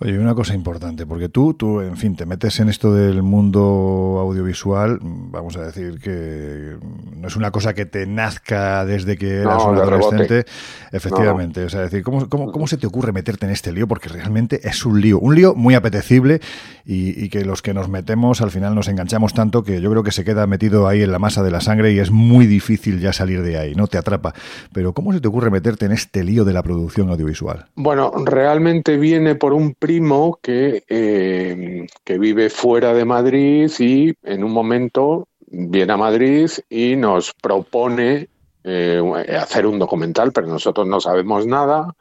Oye, 0.00 0.16
una 0.16 0.36
cosa 0.36 0.54
importante, 0.54 1.06
porque 1.06 1.28
tú, 1.28 1.54
tú, 1.54 1.80
en 1.80 1.96
fin, 1.96 2.14
te 2.14 2.24
metes 2.24 2.60
en 2.60 2.68
esto 2.68 2.94
del 2.94 3.24
mundo 3.24 4.18
audiovisual, 4.20 5.00
vamos 5.02 5.56
a 5.56 5.62
decir 5.62 5.98
que 5.98 6.76
no 7.16 7.26
es 7.26 7.34
una 7.34 7.50
cosa 7.50 7.74
que 7.74 7.84
te 7.84 8.06
nazca 8.06 8.84
desde 8.84 9.16
que 9.16 9.38
eras 9.38 9.64
un 9.64 9.76
adolescente. 9.76 10.44
Efectivamente, 10.92 11.64
o 11.64 11.68
sea, 11.68 11.80
decir, 11.80 12.04
¿cómo, 12.04 12.28
cómo, 12.28 12.52
¿cómo, 12.52 12.68
se 12.68 12.76
te 12.76 12.86
ocurre 12.86 13.10
meterte 13.10 13.46
en 13.46 13.50
este 13.50 13.72
lío? 13.72 13.88
Porque 13.88 14.08
realmente 14.08 14.60
es 14.62 14.86
un 14.86 15.00
lío, 15.00 15.18
un 15.18 15.34
lío 15.34 15.56
muy 15.56 15.74
apetecible 15.74 16.40
y, 16.86 17.24
y, 17.24 17.28
que 17.28 17.44
los 17.44 17.60
que 17.60 17.74
nos 17.74 17.88
metemos 17.88 18.40
al 18.40 18.52
final 18.52 18.76
nos 18.76 18.86
enganchamos 18.86 19.34
tanto 19.34 19.64
que 19.64 19.80
yo 19.80 19.90
creo 19.90 20.04
que 20.04 20.12
se 20.12 20.24
queda 20.24 20.46
metido 20.46 20.86
ahí 20.86 21.02
en 21.02 21.10
la 21.10 21.18
masa 21.18 21.42
de 21.42 21.50
la 21.50 21.60
sangre 21.60 21.92
y 21.92 21.98
es 21.98 22.12
muy 22.12 22.46
difícil 22.46 23.00
ya 23.00 23.12
salir 23.12 23.42
de 23.42 23.58
ahí, 23.58 23.74
no 23.74 23.88
te 23.88 23.98
atrapa. 23.98 24.32
Pero 24.72 24.92
¿cómo 24.92 25.12
se 25.12 25.20
te 25.20 25.26
ocurre 25.26 25.50
meterte 25.50 25.86
en 25.86 25.92
este 25.92 26.22
lío 26.22 26.44
de 26.44 26.52
la 26.52 26.62
producción 26.62 27.10
audiovisual? 27.10 27.66
Bueno, 27.74 28.12
realmente 28.24 28.96
viene 28.96 29.34
por 29.34 29.52
un 29.52 29.74
primo 29.88 30.38
que, 30.42 30.84
eh, 30.86 31.86
que 32.04 32.18
vive 32.18 32.50
fuera 32.50 32.92
de 32.92 33.06
Madrid 33.06 33.70
y 33.78 34.12
en 34.22 34.44
un 34.44 34.52
momento 34.52 35.28
viene 35.46 35.94
a 35.94 35.96
Madrid 35.96 36.50
y 36.68 36.94
nos 36.94 37.32
propone 37.32 38.28
eh, 38.64 39.00
hacer 39.40 39.66
un 39.66 39.78
documental, 39.78 40.30
pero 40.32 40.46
nosotros 40.46 40.86
no 40.86 41.00
sabemos 41.00 41.46
nada 41.46 41.94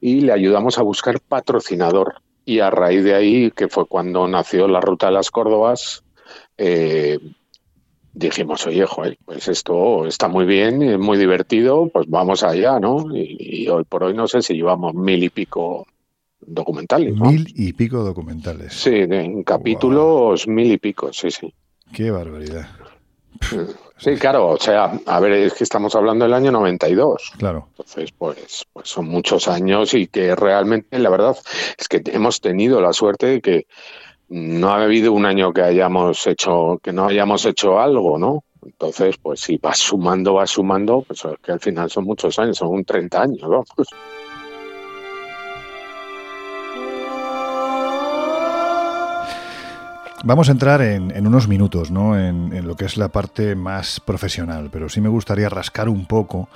y 0.00 0.20
le 0.20 0.34
ayudamos 0.34 0.78
a 0.78 0.82
buscar 0.82 1.18
patrocinador. 1.18 2.22
Y 2.44 2.60
a 2.60 2.70
raíz 2.70 3.02
de 3.02 3.16
ahí, 3.16 3.50
que 3.50 3.66
fue 3.66 3.86
cuando 3.86 4.28
nació 4.28 4.68
la 4.68 4.80
Ruta 4.80 5.06
de 5.06 5.12
las 5.14 5.32
Córdobas, 5.32 6.04
eh, 6.56 7.18
dijimos, 8.12 8.64
oye, 8.68 8.86
joder, 8.86 9.18
pues 9.24 9.48
esto 9.48 10.06
está 10.06 10.28
muy 10.28 10.44
bien, 10.44 10.80
es 10.80 10.98
muy 11.00 11.18
divertido, 11.18 11.88
pues 11.92 12.06
vamos 12.08 12.44
allá, 12.44 12.78
¿no? 12.78 13.04
Y, 13.12 13.66
hoy 13.66 13.82
por 13.82 14.04
hoy 14.04 14.14
no 14.14 14.28
sé 14.28 14.42
si 14.42 14.54
llevamos 14.54 14.94
mil 14.94 15.24
y 15.24 15.28
pico 15.28 15.88
documentales. 16.46 17.14
Mil 17.16 17.52
y 17.54 17.72
pico 17.72 18.02
documentales. 18.02 18.72
Sí, 18.72 18.94
en 18.94 19.42
capítulos 19.42 20.46
mil 20.48 20.72
y 20.72 20.78
pico, 20.78 21.12
sí, 21.12 21.30
sí. 21.30 21.52
Qué 21.92 22.10
barbaridad. 22.10 22.68
Sí, 23.98 24.14
claro, 24.16 24.48
o 24.48 24.58
sea, 24.58 25.00
a 25.06 25.20
ver, 25.20 25.32
es 25.32 25.54
que 25.54 25.64
estamos 25.64 25.94
hablando 25.94 26.26
del 26.26 26.34
año 26.34 26.52
92. 26.52 27.32
Claro. 27.38 27.68
Entonces, 27.70 28.12
pues, 28.12 28.66
pues 28.70 28.90
son 28.90 29.08
muchos 29.08 29.48
años 29.48 29.94
y 29.94 30.06
que 30.06 30.36
realmente, 30.36 30.98
la 30.98 31.08
verdad, 31.08 31.34
es 31.78 31.88
que 31.88 32.02
hemos 32.12 32.42
tenido 32.42 32.82
la 32.82 32.92
suerte 32.92 33.26
de 33.26 33.40
que 33.40 33.66
no 34.28 34.70
ha 34.70 34.82
habido 34.82 35.14
un 35.14 35.24
año 35.24 35.50
que 35.52 35.62
hayamos 35.62 36.26
hecho, 36.26 36.78
que 36.82 36.92
no 36.92 37.06
hayamos 37.06 37.46
hecho 37.46 37.80
algo, 37.80 38.18
¿no? 38.18 38.44
Entonces, 38.62 39.16
pues 39.16 39.40
si 39.40 39.56
vas 39.56 39.78
sumando, 39.78 40.34
vas 40.34 40.50
sumando, 40.50 41.02
pues 41.06 41.24
es 41.24 41.38
que 41.42 41.52
al 41.52 41.60
final 41.60 41.88
son 41.88 42.04
muchos 42.04 42.38
años, 42.38 42.58
son 42.58 42.68
un 42.68 42.84
30 42.84 43.22
años, 43.22 43.40
vamos. 43.40 43.66
Vamos 50.24 50.48
a 50.48 50.52
entrar 50.52 50.80
en, 50.80 51.26
unos 51.26 51.46
minutos 51.46 51.90
¿no? 51.90 52.18
En, 52.18 52.66
lo 52.66 52.74
que 52.74 52.86
es 52.86 52.96
la 52.96 53.08
parte 53.08 53.54
más 53.54 54.00
profesional, 54.00 54.70
pero 54.72 54.88
sí 54.88 55.00
me 55.00 55.08
gustaría 55.08 55.48
rascar 55.48 55.88
un 55.88 56.06
poco 56.06 56.48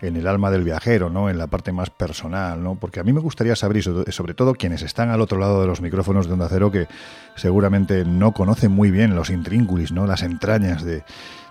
en 0.00 0.16
el 0.16 0.28
alma 0.28 0.50
del 0.52 0.62
viajero, 0.62 1.10
¿no? 1.10 1.28
en 1.28 1.36
la 1.36 1.48
parte 1.48 1.72
más 1.72 1.90
personal, 1.90 2.62
¿no? 2.62 2.76
porque 2.76 3.00
a 3.00 3.02
mí 3.02 3.12
me 3.12 3.20
gustaría 3.20 3.56
saber, 3.56 3.82
sobre 3.82 4.34
todo 4.34 4.54
quienes 4.54 4.82
están 4.82 5.10
al 5.10 5.20
otro 5.20 5.38
lado 5.38 5.60
de 5.60 5.66
los 5.66 5.80
micrófonos 5.80 6.28
de 6.28 6.34
Onda 6.34 6.48
Cero, 6.48 6.70
que 6.70 6.86
seguramente 7.34 8.04
no 8.04 8.32
conocen 8.32 8.70
muy 8.70 8.92
bien 8.92 9.16
los 9.16 9.30
intríngulis, 9.30 9.90
¿no? 9.90 10.06
las 10.06 10.22
entrañas 10.22 10.84
de, 10.84 11.02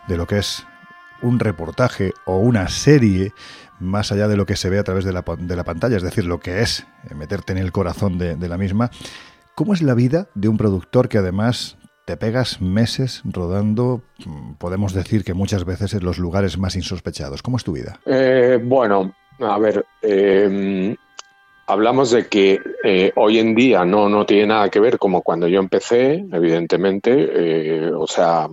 lo 0.08 0.26
que 0.26 0.38
es 0.38 0.66
un 1.22 1.40
reportaje 1.40 2.14
o 2.26 2.38
una 2.38 2.70
serie 2.70 3.34
más 3.80 4.14
allá 4.14 4.30
de 4.30 4.38
lo 4.38 4.46
que 4.46 4.56
se 4.56 4.70
ve 4.70 4.80
a 4.80 4.84
través 4.84 5.04
de 5.04 5.12
la, 5.12 5.24
de 5.38 5.56
la 5.56 5.66
pantalla, 5.66 5.98
es 5.98 6.04
decir, 6.04 6.24
lo 6.24 6.40
que 6.40 6.62
es 6.62 6.88
meterte 7.14 7.52
en 7.52 7.60
el 7.60 7.74
corazón 7.74 8.18
de, 8.18 8.38
de 8.38 8.48
la 8.48 8.58
misma. 8.58 8.90
¿Cómo 9.58 9.74
es 9.74 9.82
la 9.82 9.96
vida 9.96 10.28
de 10.36 10.50
un 10.50 10.58
productor 10.58 11.10
que 11.10 11.18
además 11.18 11.80
te 12.06 12.16
pegas 12.16 12.62
meses 12.62 13.24
rodando, 13.26 14.04
podemos 14.60 14.94
decir 14.94 15.24
que 15.24 15.34
muchas 15.34 15.66
veces 15.66 15.96
en 15.96 16.06
los 16.06 16.20
lugares 16.20 16.60
más 16.60 16.76
insospechados? 16.76 17.42
¿Cómo 17.42 17.58
es 17.58 17.64
tu 17.64 17.72
vida? 17.72 18.00
Eh, 18.06 18.60
bueno, 18.64 19.16
a 19.40 19.58
ver, 19.58 19.84
em, 20.04 20.96
hablamos 21.66 22.12
de 22.12 22.28
que 22.28 22.60
eh, 22.84 23.12
hoy 23.16 23.40
en 23.40 23.56
día 23.56 23.84
no, 23.84 24.08
no 24.10 24.28
tiene 24.28 24.46
nada 24.46 24.70
que 24.70 24.80
ver 24.80 25.00
como 25.00 25.24
cuando 25.24 25.48
yo 25.48 25.60
empecé, 25.60 26.24
evidentemente, 26.32 27.10
eh, 27.18 27.92
o 27.92 28.06
sea, 28.06 28.48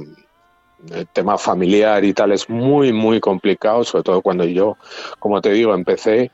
el 0.91 1.07
tema 1.09 1.37
familiar 1.37 2.03
y 2.03 2.15
tal 2.15 2.33
es 2.33 2.49
muy, 2.49 2.95
muy 2.95 3.21
complicado, 3.21 3.85
sobre 3.85 4.05
todo 4.05 4.23
cuando 4.23 4.47
yo, 4.47 4.79
como 5.19 5.43
te 5.43 5.51
digo, 5.51 5.75
empecé, 5.75 6.31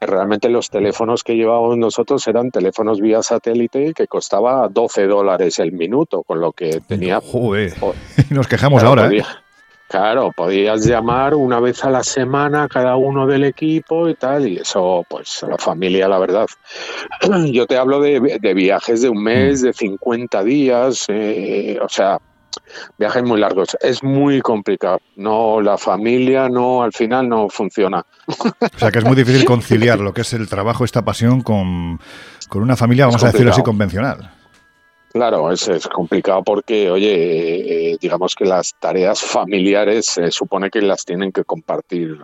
realmente 0.00 0.48
los 0.48 0.70
teléfonos 0.70 1.24
que 1.24 1.34
llevábamos 1.34 1.76
nosotros 1.76 2.26
eran 2.28 2.50
teléfonos 2.50 3.00
vía 3.00 3.22
satélite 3.22 3.92
que 3.94 4.06
costaba 4.06 4.68
12 4.68 5.06
dólares 5.06 5.58
el 5.58 5.72
minuto, 5.72 6.22
con 6.22 6.40
lo 6.40 6.52
que 6.52 6.80
tenía... 6.86 7.20
Joder, 7.20 7.74
nos 8.30 8.46
quejamos 8.46 8.82
ahora. 8.82 9.10
¿eh? 9.12 9.22
Claro, 9.88 10.32
podías 10.36 10.84
llamar 10.84 11.34
una 11.34 11.60
vez 11.60 11.82
a 11.82 11.90
la 11.90 12.04
semana 12.04 12.68
cada 12.68 12.96
uno 12.96 13.26
del 13.26 13.44
equipo 13.44 14.06
y 14.08 14.14
tal, 14.14 14.46
y 14.46 14.58
eso, 14.58 15.02
pues, 15.08 15.42
la 15.48 15.56
familia, 15.56 16.06
la 16.08 16.18
verdad. 16.18 16.46
Yo 17.50 17.66
te 17.66 17.78
hablo 17.78 17.98
de, 17.98 18.20
viajes 18.54 19.00
de 19.00 19.08
un 19.08 19.22
mes, 19.22 19.62
mm. 19.62 19.64
de 19.64 19.72
50 19.72 20.44
días, 20.44 21.06
eh, 21.08 21.78
o 21.82 21.88
sea, 21.88 22.20
viajes 22.98 23.22
muy 23.22 23.40
largos. 23.40 23.76
Es 23.80 24.02
muy 24.02 24.40
complicado. 24.40 25.00
No, 25.16 25.60
la 25.60 25.78
familia 25.78 26.48
no, 26.48 26.82
al 26.82 26.92
final 26.92 27.28
no 27.28 27.48
funciona. 27.48 28.04
O 28.26 28.78
sea 28.78 28.90
que 28.90 28.98
es 28.98 29.04
muy 29.04 29.16
difícil 29.16 29.44
conciliar 29.44 29.98
lo 29.98 30.12
que 30.12 30.22
es 30.22 30.32
el 30.32 30.48
trabajo, 30.48 30.84
esta 30.84 31.04
pasión 31.04 31.42
con, 31.42 32.00
con 32.48 32.62
una 32.62 32.76
familia, 32.76 33.06
vamos 33.06 33.24
a 33.24 33.32
decirlo 33.32 33.52
así, 33.52 33.62
convencional. 33.62 34.37
Claro, 35.12 35.50
es, 35.50 35.66
es, 35.68 35.88
complicado 35.88 36.42
porque, 36.44 36.90
oye, 36.90 37.92
eh, 37.92 37.98
digamos 38.00 38.34
que 38.34 38.44
las 38.44 38.74
tareas 38.78 39.22
familiares 39.22 40.06
se 40.06 40.30
supone 40.30 40.70
que 40.70 40.82
las 40.82 41.04
tienen 41.04 41.32
que 41.32 41.44
compartir 41.44 42.18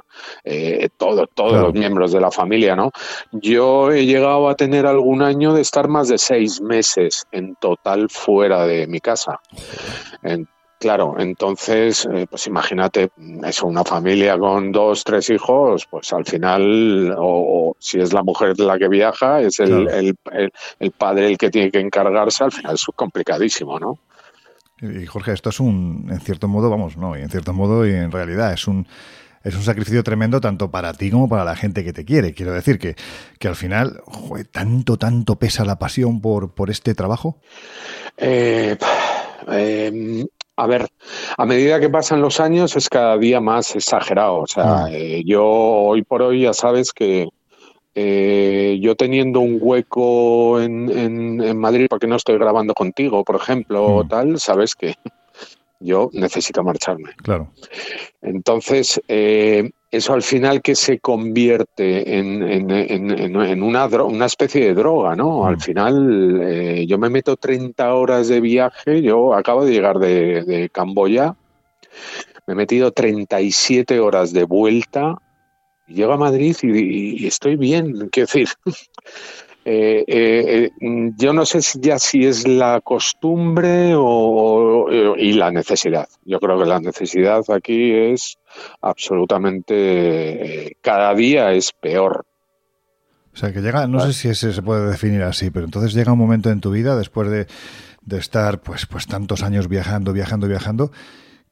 eh, 0.44 0.88
todo, 0.96 1.26
todos 1.26 1.60
los 1.60 1.72
miembros 1.72 2.12
de 2.12 2.20
la 2.20 2.30
familia, 2.30 2.76
¿no? 2.76 2.90
Yo 3.32 3.90
he 3.90 4.04
llegado 4.04 4.48
a 4.48 4.54
tener 4.54 4.86
algún 4.86 5.22
año 5.22 5.54
de 5.54 5.62
estar 5.62 5.88
más 5.88 6.08
de 6.08 6.18
seis 6.18 6.60
meses 6.60 7.26
en 7.32 7.56
total 7.56 8.10
fuera 8.10 8.66
de 8.66 8.86
mi 8.86 9.00
casa. 9.00 9.40
Claro, 10.84 11.14
entonces, 11.18 12.06
eh, 12.12 12.26
pues 12.28 12.46
imagínate, 12.46 13.08
eso, 13.42 13.66
una 13.66 13.84
familia 13.84 14.36
con 14.36 14.70
dos, 14.70 15.02
tres 15.02 15.30
hijos, 15.30 15.86
pues 15.86 16.12
al 16.12 16.26
final, 16.26 17.14
o, 17.16 17.74
si 17.78 18.00
es 18.00 18.12
la 18.12 18.22
mujer 18.22 18.60
la 18.60 18.76
que 18.76 18.88
viaja, 18.88 19.40
es 19.40 19.60
el, 19.60 19.88
el, 19.88 20.90
padre 20.90 21.28
el 21.28 21.38
que 21.38 21.48
tiene 21.48 21.70
que 21.70 21.80
encargarse, 21.80 22.44
al 22.44 22.52
final 22.52 22.74
es 22.74 22.84
complicadísimo, 22.94 23.80
¿no? 23.80 23.98
Y 24.82 25.06
Jorge, 25.06 25.32
esto 25.32 25.48
es 25.48 25.58
un, 25.58 26.06
en 26.10 26.20
cierto 26.20 26.48
modo, 26.48 26.68
vamos, 26.68 26.98
no, 26.98 27.16
y 27.16 27.22
en 27.22 27.30
cierto 27.30 27.54
modo 27.54 27.86
y 27.86 27.94
en 27.94 28.12
realidad 28.12 28.52
es 28.52 28.68
un, 28.68 28.86
es 29.42 29.56
un 29.56 29.62
sacrificio 29.62 30.04
tremendo 30.04 30.38
tanto 30.38 30.70
para 30.70 30.92
ti 30.92 31.10
como 31.10 31.30
para 31.30 31.44
la 31.44 31.56
gente 31.56 31.82
que 31.82 31.94
te 31.94 32.04
quiere. 32.04 32.34
Quiero 32.34 32.52
decir 32.52 32.78
que, 32.78 32.94
que 33.38 33.48
al 33.48 33.56
final, 33.56 34.02
tanto, 34.52 34.98
tanto 34.98 35.36
pesa 35.36 35.64
la 35.64 35.78
pasión 35.78 36.20
por, 36.20 36.52
por 36.52 36.68
este 36.68 36.94
trabajo. 36.94 37.40
Eh, 38.18 38.76
eh, 39.48 40.26
a 40.56 40.66
ver, 40.66 40.88
a 41.36 41.44
medida 41.46 41.80
que 41.80 41.90
pasan 41.90 42.20
los 42.20 42.40
años 42.40 42.76
es 42.76 42.88
cada 42.88 43.18
día 43.18 43.40
más 43.40 43.74
exagerado. 43.74 44.40
O 44.40 44.46
sea, 44.46 44.84
ah. 44.84 44.88
eh, 44.90 45.22
yo 45.24 45.44
hoy 45.44 46.02
por 46.02 46.22
hoy 46.22 46.42
ya 46.42 46.52
sabes 46.52 46.92
que 46.92 47.28
eh, 47.96 48.78
yo 48.80 48.96
teniendo 48.96 49.40
un 49.40 49.58
hueco 49.60 50.60
en, 50.60 50.90
en, 50.90 51.58
Madrid 51.58 51.86
porque 51.88 52.06
no 52.06 52.16
estoy 52.16 52.38
grabando 52.38 52.74
contigo, 52.74 53.24
por 53.24 53.36
ejemplo, 53.36 53.84
o 53.84 54.04
mm. 54.04 54.08
tal, 54.08 54.40
sabes 54.40 54.74
que 54.74 54.94
yo 55.84 56.10
necesito 56.12 56.64
marcharme. 56.64 57.10
Claro. 57.22 57.52
Entonces, 58.22 59.00
eh, 59.06 59.70
eso 59.90 60.14
al 60.14 60.22
final 60.22 60.62
que 60.62 60.74
se 60.74 60.98
convierte 60.98 62.18
en, 62.18 62.42
en, 62.42 63.62
una, 63.62 63.86
una 63.86 64.26
especie 64.26 64.64
de 64.64 64.74
droga, 64.74 65.14
¿no? 65.14 65.46
Al 65.46 65.56
mm. 65.56 65.60
final 65.60 66.40
eh, 66.42 66.86
yo 66.86 66.98
me 66.98 67.10
meto 67.10 67.36
30 67.36 67.94
horas 67.94 68.28
de 68.28 68.40
viaje, 68.40 69.02
yo 69.02 69.34
acabo 69.34 69.64
de 69.64 69.72
llegar 69.72 69.98
de, 69.98 70.70
Camboya, 70.72 71.36
me 72.46 72.54
he 72.54 72.56
metido 72.56 72.90
37 72.90 74.00
horas 74.00 74.32
de 74.32 74.44
vuelta, 74.44 75.16
llego 75.86 76.12
a 76.12 76.18
Madrid 76.18 76.56
y, 76.62 77.26
estoy 77.26 77.56
bien, 77.56 78.08
quiero 78.10 78.26
decir. 78.26 78.48
Eh, 79.66 80.04
eh, 80.06 80.70
yo 81.16 81.32
no 81.32 81.46
sé 81.46 81.60
ya 81.80 81.98
si 81.98 82.26
es 82.26 82.46
la 82.46 82.82
costumbre 82.82 83.94
o, 83.96 84.86
y 85.16 85.32
la 85.32 85.50
necesidad. 85.50 86.06
Yo 86.24 86.38
creo 86.38 86.58
que 86.58 86.66
la 86.66 86.80
necesidad 86.80 87.42
aquí 87.48 87.92
es 87.92 88.36
absolutamente 88.82 90.66
eh, 90.66 90.76
cada 90.82 91.14
día 91.14 91.52
es 91.52 91.72
peor. 91.72 92.26
O 93.32 93.36
sea, 93.36 93.52
que 93.52 93.62
llega, 93.62 93.86
no 93.86 94.00
sé 94.00 94.12
si 94.12 94.28
ese 94.28 94.52
se 94.52 94.62
puede 94.62 94.88
definir 94.88 95.22
así, 95.22 95.50
pero 95.50 95.64
entonces 95.64 95.94
llega 95.94 96.12
un 96.12 96.18
momento 96.18 96.50
en 96.50 96.60
tu 96.60 96.70
vida, 96.70 96.94
después 96.96 97.28
de, 97.30 97.46
de 98.02 98.18
estar 98.18 98.60
pues, 98.60 98.86
pues 98.86 99.06
tantos 99.06 99.42
años 99.42 99.68
viajando, 99.68 100.12
viajando, 100.12 100.46
viajando, 100.46 100.92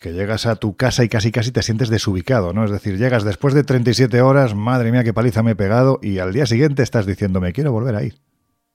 que 0.03 0.13
llegas 0.13 0.45
a 0.45 0.57
tu 0.57 0.77
casa 0.77 1.05
y 1.05 1.09
casi 1.09 1.33
casi 1.33 1.53
te 1.53 1.63
sientes 1.63 1.89
desubicado, 1.89 2.53
¿no? 2.53 2.65
Es 2.65 2.71
decir, 2.71 2.99
llegas 2.99 3.25
después 3.25 3.55
de 3.55 3.65
37 3.65 4.21
horas, 4.21 4.55
madre 4.55 4.93
mía, 4.93 5.05
qué 5.05 5.15
paliza 5.15 5.43
me 5.43 5.53
he 5.53 5.57
pegado, 5.57 5.99
y 6.03 6.19
al 6.19 6.33
día 6.35 6.45
siguiente 6.45 6.83
estás 6.83 7.07
diciendo, 7.07 7.41
me 7.41 7.53
quiero 7.53 7.73
volver 7.73 7.95
a 7.95 8.03
ir. 8.03 8.15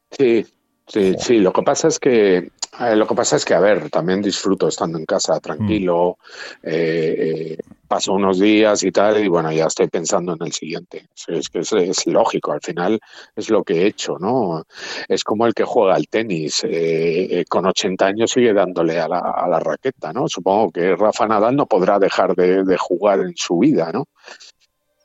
Sí, 0.09 0.45
Sí, 0.87 1.15
sí, 1.19 1.39
lo 1.39 1.51
que 1.51 1.63
pasa 1.63 1.89
es 1.89 1.99
que 1.99 2.37
eh, 2.79 2.95
lo 2.95 3.05
que 3.05 3.15
pasa 3.15 3.35
es 3.35 3.43
que, 3.43 3.53
a 3.53 3.59
ver, 3.59 3.89
también 3.89 4.21
disfruto 4.21 4.69
estando 4.69 4.97
en 4.97 5.05
casa 5.05 5.39
tranquilo, 5.41 6.17
eh, 6.63 7.57
paso 7.87 8.13
unos 8.13 8.39
días 8.39 8.83
y 8.83 8.91
tal, 8.91 9.23
y 9.23 9.27
bueno, 9.27 9.51
ya 9.51 9.65
estoy 9.65 9.87
pensando 9.87 10.33
en 10.33 10.43
el 10.45 10.53
siguiente. 10.53 11.07
Es 11.27 11.49
que 11.49 11.59
es, 11.59 12.07
lógico, 12.07 12.51
al 12.51 12.61
final 12.61 12.99
es 13.35 13.49
lo 13.49 13.63
que 13.63 13.81
he 13.81 13.87
hecho, 13.87 14.17
¿no? 14.19 14.63
Es 15.07 15.23
como 15.23 15.45
el 15.47 15.53
que 15.53 15.63
juega 15.63 15.95
al 15.95 16.07
tenis, 16.07 16.63
eh, 16.63 17.45
con 17.49 17.65
80 17.65 18.05
años 18.05 18.31
sigue 18.31 18.53
dándole 18.53 18.99
a 18.99 19.07
la, 19.07 19.19
a 19.19 19.47
la, 19.47 19.59
raqueta, 19.59 20.13
¿no? 20.13 20.27
Supongo 20.27 20.71
que 20.71 20.95
Rafa 20.95 21.27
Nadal 21.27 21.55
no 21.55 21.65
podrá 21.65 21.99
dejar 21.99 22.35
de, 22.35 22.63
de 22.63 22.77
jugar 22.77 23.21
en 23.21 23.35
su 23.35 23.59
vida, 23.59 23.91
¿no? 23.91 24.05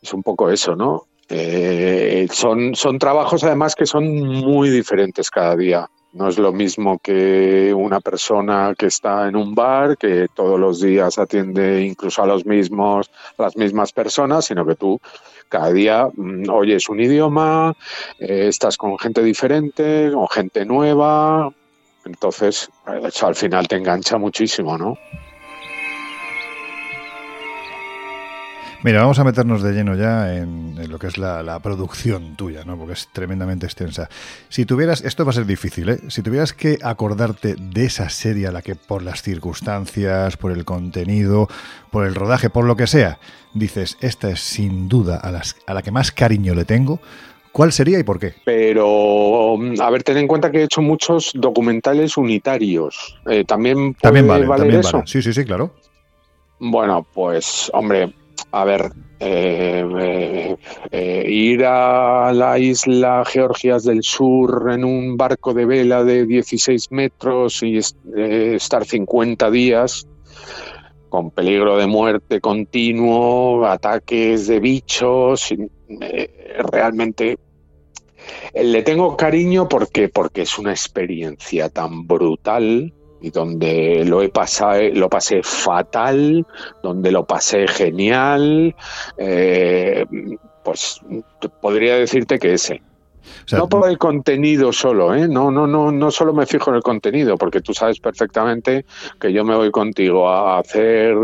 Es 0.01 0.13
un 0.13 0.23
poco 0.23 0.51
eso, 0.51 0.75
¿no? 0.77 1.07
Eh, 1.29 2.29
son, 2.31 2.75
son 2.75 2.99
trabajos 2.99 3.43
además 3.45 3.75
que 3.75 3.87
son 3.87 4.05
muy 4.05 4.69
diferentes 4.69 5.31
cada 5.31 5.57
día. 5.57 5.89
No 6.13 6.29
es 6.29 6.39
lo 6.39 6.53
mismo 6.53 6.99
que 6.99 7.73
una 7.75 8.01
persona 8.01 8.75
que 8.77 8.87
está 8.87 9.29
en 9.29 9.37
un 9.37 9.55
bar, 9.55 9.97
que 9.97 10.29
todos 10.35 10.61
los 10.61 10.81
días 10.81 11.19
atiende 11.19 11.83
incluso 11.83 12.23
a 12.23 12.27
los 12.27 12.45
mismos, 12.45 13.11
las 13.39 13.57
mismas 13.57 13.93
personas, 13.93 14.45
sino 14.45 14.67
que 14.67 14.75
tú 14.75 15.01
cada 15.49 15.73
día 15.73 16.09
mm, 16.15 16.51
oyes 16.51 16.89
un 16.89 17.01
idioma, 17.01 17.75
eh, 18.19 18.47
estás 18.49 18.77
con 18.77 18.99
gente 18.99 19.23
diferente, 19.23 20.11
con 20.13 20.29
gente 20.29 20.67
nueva. 20.67 21.51
Entonces, 22.05 22.69
eso 23.05 23.27
al 23.27 23.35
final 23.35 23.69
te 23.69 23.77
engancha 23.77 24.19
muchísimo, 24.19 24.77
¿no? 24.77 24.99
Mira, 28.85 29.01
vamos 29.01 29.21
a 29.21 29.25
meternos 29.25 29.63
de 29.63 29.73
lleno 29.73 29.95
ya 29.95 30.35
en, 30.35 30.75
lo 30.91 30.99
que 30.99 31.07
es 31.07 31.17
la, 31.17 31.61
producción 31.63 32.35
tuya, 32.35 32.65
¿no? 32.65 32.77
Porque 32.77 32.95
es 32.95 33.09
tremendamente 33.13 33.65
extensa. 33.65 34.09
Si 34.49 34.67
tuvieras, 34.67 35.03
esto 35.03 35.25
va 35.25 35.31
a 35.31 35.35
ser 35.35 35.47
difícil, 35.47 35.89
¿eh? 35.89 36.01
Si 36.09 36.21
tuvieras 36.21 36.53
que 36.53 36.79
acordarte 36.83 37.55
de 37.57 37.85
esa 37.85 38.09
serie 38.09 38.49
a 38.49 38.53
la 38.53 38.61
que 38.61 38.75
por 38.75 39.05
las 39.05 39.23
circunstancias, 39.23 40.37
por 40.37 40.51
el 40.51 40.65
contenido, 40.65 41.49
por 41.93 42.07
el 42.07 42.17
rodaje, 42.17 42.51
por 42.51 42.65
lo 42.65 42.75
que 42.75 42.89
sea, 42.89 43.21
dices, 43.55 43.99
esta 44.01 44.31
es 44.31 44.41
sin 44.41 44.89
duda 44.89 45.17
a, 45.17 45.31
las, 45.31 45.55
a 45.69 45.75
la 45.75 45.83
que 45.83 45.93
más 45.93 46.11
cariño 46.11 46.55
le 46.55 46.65
tengo, 46.65 47.01
¿Cuál 47.53 47.71
sería 47.71 47.99
y 47.99 48.03
por 48.03 48.19
qué? 48.19 48.33
Pero, 48.47 49.59
a 49.79 49.91
ver, 49.91 50.03
ten 50.03 50.17
en 50.17 50.27
cuenta 50.27 50.51
que 50.51 50.61
he 50.61 50.63
hecho 50.63 50.81
muchos 50.81 51.33
documentales 51.35 52.17
unitarios. 52.17 53.21
Eh, 53.27 53.45
también 53.45 53.93
puede 53.93 54.01
también 54.01 54.27
vale, 54.27 54.47
también 54.47 54.81
Vale. 54.81 55.03
Sí, 55.07 55.21
sí, 55.21 55.35
sí, 55.35 55.45
claro. 55.45 55.71
Bueno, 56.59 57.07
pues, 57.13 57.71
hombre, 57.75 58.15
a 58.53 58.65
ver, 58.65 58.93
eh, 59.19 59.83
eh, 59.99 60.57
eh, 60.91 61.25
ir 61.27 61.65
a 61.65 62.33
la 62.35 62.59
isla 62.59 63.25
Georgias 63.25 63.85
del 63.85 64.03
Sur 64.03 64.71
en 64.71 64.85
un 64.85 65.17
barco 65.17 65.55
de 65.55 65.65
vela 65.65 66.05
de 66.05 66.27
16 66.27 66.93
metros 66.93 67.63
y 67.63 67.79
estar 67.79 68.85
50 68.85 69.51
días 69.51 70.07
con 71.09 71.31
peligro 71.31 71.79
de 71.79 71.87
muerte 71.87 72.41
continuo, 72.41 73.67
ataques 73.67 74.47
de 74.47 74.61
bichos, 74.61 75.55
realmente 76.59 77.39
le 78.55 78.83
tengo 78.83 79.17
cariño 79.17 79.69
porque 79.69 80.09
porque 80.09 80.43
es 80.43 80.59
una 80.59 80.73
experiencia 80.73 81.69
tan 81.69 82.07
brutal 82.07 82.93
y 83.23 83.31
donde 83.31 84.05
lo 84.05 84.21
he 84.21 84.29
pasado, 84.29 84.83
lo 84.93 85.09
pasé 85.09 85.43
fatal, 85.43 86.47
donde 86.83 87.13
lo 87.13 87.25
pasé 87.25 87.67
genial, 87.69 88.75
eh, 89.17 90.05
pues 90.63 91.01
podría 91.61 91.97
decirte 91.97 92.39
que 92.39 92.55
ese. 92.55 92.83
No 93.53 93.69
por 93.69 93.89
el 93.89 93.99
contenido 93.99 94.73
solo, 94.73 95.15
¿eh? 95.15 95.29
No, 95.29 95.51
no, 95.51 95.67
no, 95.67 95.93
no 95.93 96.11
solo 96.11 96.33
me 96.33 96.47
fijo 96.47 96.71
en 96.71 96.77
el 96.77 96.83
contenido, 96.83 97.37
porque 97.37 97.61
tú 97.61 97.75
sabes 97.75 98.01
perfectamente 98.01 98.85
que 99.21 99.33
yo 99.33 99.45
me 99.45 99.55
voy 99.55 99.71
contigo 99.71 100.29
a 100.29 100.59
hacer 100.59 101.17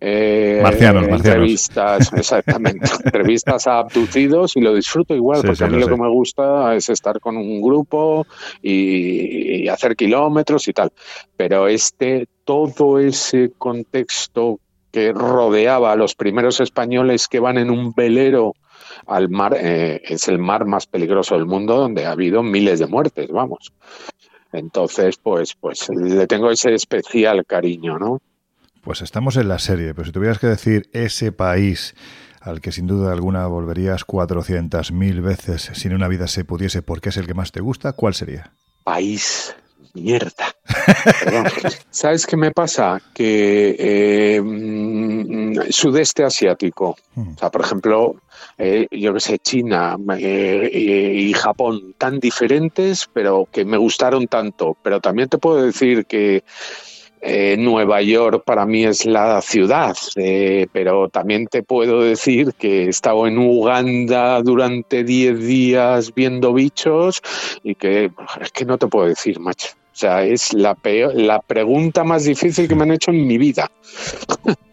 eh, 0.00 0.62
entrevistas, 1.08 2.12
exactamente, 2.16 2.88
entrevistas 3.04 3.66
a 3.66 3.78
abducidos 3.78 4.56
y 4.56 4.60
lo 4.60 4.74
disfruto 4.74 5.14
igual, 5.14 5.42
porque 5.44 5.64
a 5.64 5.68
mí 5.68 5.78
lo, 5.78 5.88
que 5.88 5.96
me 5.96 6.08
gusta 6.08 6.74
es 6.74 6.88
estar 6.88 7.20
con 7.20 7.36
un 7.36 7.60
grupo 7.60 8.26
y, 8.62 9.64
y 9.64 9.68
hacer 9.68 9.96
kilómetros 9.96 10.68
y 10.68 10.72
tal. 10.72 10.92
Pero 11.36 11.68
este, 11.68 12.26
todo 12.44 12.98
ese 12.98 13.52
contexto 13.56 14.58
que 14.92 15.12
rodeaba 15.12 15.92
a 15.92 15.96
los 15.96 16.14
primeros 16.14 16.60
españoles 16.60 17.26
que 17.26 17.40
van 17.40 17.58
en 17.58 17.70
un 17.70 17.92
velero 17.92 18.54
al 19.06 19.28
mar, 19.28 19.56
eh, 19.58 20.00
es 20.04 20.28
el 20.28 20.38
mar 20.38 20.64
más 20.64 20.86
peligroso 20.86 21.34
del 21.34 21.46
mundo 21.46 21.76
donde 21.76 22.06
ha 22.06 22.12
habido 22.12 22.42
miles 22.42 22.78
de 22.78 22.86
muertes, 22.86 23.30
vamos. 23.30 23.72
Entonces, 24.52 25.16
pues, 25.16 25.54
pues 25.54 25.88
le 25.88 26.26
tengo 26.26 26.50
ese 26.50 26.74
especial 26.74 27.44
cariño, 27.46 27.98
¿no? 27.98 28.20
Pues 28.82 29.00
estamos 29.00 29.36
en 29.36 29.48
la 29.48 29.58
serie, 29.58 29.94
pero 29.94 30.06
si 30.06 30.12
tuvieras 30.12 30.38
que 30.38 30.48
decir 30.48 30.90
ese 30.92 31.32
país 31.32 31.94
al 32.40 32.60
que 32.60 32.72
sin 32.72 32.88
duda 32.88 33.12
alguna 33.12 33.46
volverías 33.46 34.04
400.000 34.04 35.22
veces 35.22 35.70
si 35.74 35.88
en 35.88 35.94
una 35.94 36.08
vida 36.08 36.26
se 36.26 36.44
pudiese 36.44 36.82
porque 36.82 37.10
es 37.10 37.16
el 37.16 37.26
que 37.26 37.34
más 37.34 37.52
te 37.52 37.60
gusta, 37.60 37.92
¿cuál 37.92 38.14
sería? 38.14 38.52
País 38.82 39.54
mierda. 39.94 40.54
¿Sabes 41.90 42.26
qué 42.26 42.36
me 42.36 42.50
pasa? 42.50 43.00
Que 43.14 43.76
eh, 43.78 44.40
mm, 44.40 45.70
sudeste 45.70 46.24
asiático, 46.24 46.96
hmm. 47.14 47.34
o 47.34 47.38
sea, 47.38 47.50
por 47.50 47.62
ejemplo, 47.62 48.16
eh, 48.58 48.86
yo 48.90 49.12
que 49.14 49.20
sé, 49.20 49.38
China 49.38 49.96
eh, 50.18 50.70
y 51.14 51.32
Japón, 51.32 51.94
tan 51.98 52.20
diferentes, 52.20 53.08
pero 53.12 53.48
que 53.50 53.64
me 53.64 53.76
gustaron 53.76 54.26
tanto. 54.26 54.76
Pero 54.82 55.00
también 55.00 55.28
te 55.28 55.38
puedo 55.38 55.62
decir 55.62 56.06
que 56.06 56.44
Nueva 57.56 58.02
York 58.02 58.42
para 58.44 58.66
mí 58.66 58.84
es 58.84 59.06
la 59.06 59.40
ciudad, 59.42 59.96
pero 60.72 61.08
también 61.08 61.46
te 61.46 61.62
puedo 61.62 62.00
decir 62.02 62.52
que 62.54 62.86
he 62.86 62.88
estado 62.88 63.28
en 63.28 63.38
Uganda 63.38 64.42
durante 64.42 65.04
10 65.04 65.38
días 65.38 66.12
viendo 66.16 66.52
bichos 66.52 67.22
y 67.62 67.76
que 67.76 68.10
es 68.40 68.50
que 68.50 68.64
no 68.64 68.76
te 68.76 68.88
puedo 68.88 69.06
decir, 69.06 69.38
macho. 69.38 69.68
O 69.92 69.94
sea, 69.94 70.22
es 70.24 70.54
la, 70.54 70.74
peor, 70.74 71.14
la 71.14 71.40
pregunta 71.40 72.02
más 72.02 72.24
difícil 72.24 72.66
que 72.66 72.74
me 72.74 72.84
han 72.84 72.92
hecho 72.92 73.10
en 73.10 73.26
mi 73.26 73.36
vida. 73.36 73.70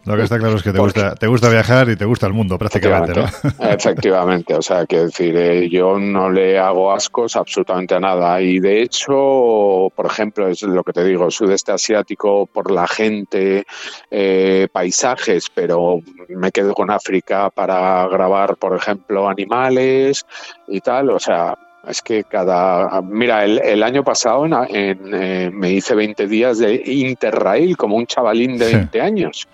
Lo 0.05 0.15
que 0.15 0.23
está 0.23 0.39
claro 0.39 0.55
es 0.55 0.63
que 0.63 0.71
te, 0.71 0.79
gusta, 0.79 1.13
te 1.13 1.27
gusta 1.27 1.49
viajar 1.49 1.89
y 1.89 1.95
te 1.95 2.05
gusta 2.05 2.25
el 2.25 2.33
mundo 2.33 2.57
prácticamente, 2.57 3.13
¿no? 3.13 3.25
Efectivamente, 3.69 4.55
o 4.55 4.61
sea, 4.61 4.85
quiero 4.87 5.05
decir, 5.05 5.35
eh, 5.35 5.69
yo 5.69 5.99
no 5.99 6.31
le 6.31 6.57
hago 6.57 6.91
ascos 6.91 7.35
absolutamente 7.35 7.95
a 7.95 7.99
nada 7.99 8.41
y 8.41 8.59
de 8.59 8.81
hecho, 8.81 9.91
por 9.93 10.05
ejemplo, 10.05 10.47
es 10.47 10.63
lo 10.63 10.83
que 10.83 10.93
te 10.93 11.03
digo, 11.03 11.29
sudeste 11.29 11.73
asiático 11.73 12.47
por 12.47 12.71
la 12.71 12.87
gente, 12.87 13.65
eh, 14.09 14.67
paisajes, 14.71 15.47
pero 15.53 15.99
me 16.29 16.51
quedo 16.51 16.73
con 16.73 16.89
África 16.89 17.49
para 17.51 18.07
grabar, 18.07 18.55
por 18.55 18.75
ejemplo, 18.75 19.29
animales 19.29 20.25
y 20.67 20.79
tal, 20.79 21.11
o 21.11 21.19
sea, 21.19 21.55
es 21.87 22.01
que 22.01 22.23
cada. 22.23 23.01
Mira, 23.01 23.45
el, 23.45 23.83
año 23.83 24.03
pasado 24.03 24.45
en, 24.45 24.53
eh, 24.69 25.49
me 25.53 25.71
hice 25.71 25.95
20 25.95 26.27
días 26.27 26.59
de 26.59 26.81
Interrail 26.85 27.77
como 27.77 27.95
un 27.95 28.05
chavalín 28.05 28.57
de 28.57 28.73
20 28.73 29.01
años. 29.01 29.47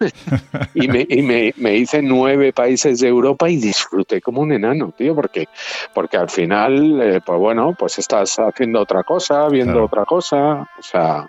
y, 0.74 0.88
me, 0.88 1.06
y 1.08 1.22
me, 1.22 1.54
me, 1.56 1.76
hice 1.76 2.02
nueve 2.02 2.52
países 2.52 3.00
de 3.00 3.08
Europa 3.08 3.48
y 3.48 3.56
disfruté 3.56 4.20
como 4.20 4.40
un 4.40 4.52
enano, 4.52 4.92
tío, 4.96 5.14
porque, 5.14 5.48
porque 5.94 6.16
al 6.16 6.28
final, 6.28 7.00
eh, 7.00 7.20
pues 7.24 7.38
bueno, 7.38 7.74
pues 7.78 7.98
estás 7.98 8.36
haciendo 8.38 8.80
otra 8.80 9.02
cosa, 9.02 9.48
viendo 9.48 9.84
otra 9.84 10.04
cosa. 10.04 10.68
O 10.78 10.82
sea, 10.82 11.28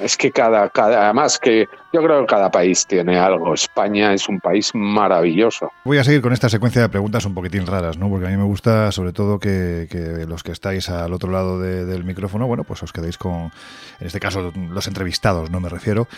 es 0.00 0.16
que 0.16 0.30
cada, 0.30 0.68
cada, 0.70 1.04
además 1.04 1.38
que 1.38 1.68
yo 1.92 2.02
creo 2.02 2.20
que 2.20 2.26
cada 2.26 2.50
país 2.50 2.86
tiene 2.86 3.18
algo. 3.18 3.54
España 3.54 4.12
es 4.12 4.28
un 4.28 4.40
país 4.40 4.72
maravilloso. 4.74 5.70
Voy 5.84 5.98
a 5.98 6.04
seguir 6.04 6.20
con 6.22 6.32
esta 6.32 6.48
secuencia 6.48 6.82
de 6.82 6.88
preguntas 6.88 7.24
un 7.24 7.34
poquitín 7.34 7.66
raras, 7.66 7.98
¿no? 7.98 8.08
Porque 8.08 8.26
a 8.26 8.30
mí 8.30 8.36
me 8.36 8.44
gusta, 8.44 8.90
sobre 8.90 9.12
todo, 9.12 9.38
que, 9.38 9.86
los 10.28 10.42
que 10.42 10.52
estáis 10.52 10.88
al 10.88 11.12
otro 11.12 11.30
lado 11.30 11.60
del 11.60 12.04
micrófono, 12.04 12.46
bueno, 12.46 12.64
pues 12.64 12.82
os 12.82 12.92
quedéis 12.92 13.16
con, 13.16 13.52
en 14.00 14.06
este 14.06 14.20
caso, 14.20 14.52
los 14.70 14.88
entrevistados, 14.88 15.50
no 15.50 15.60
me 15.60 15.68
refiero, 15.68 16.08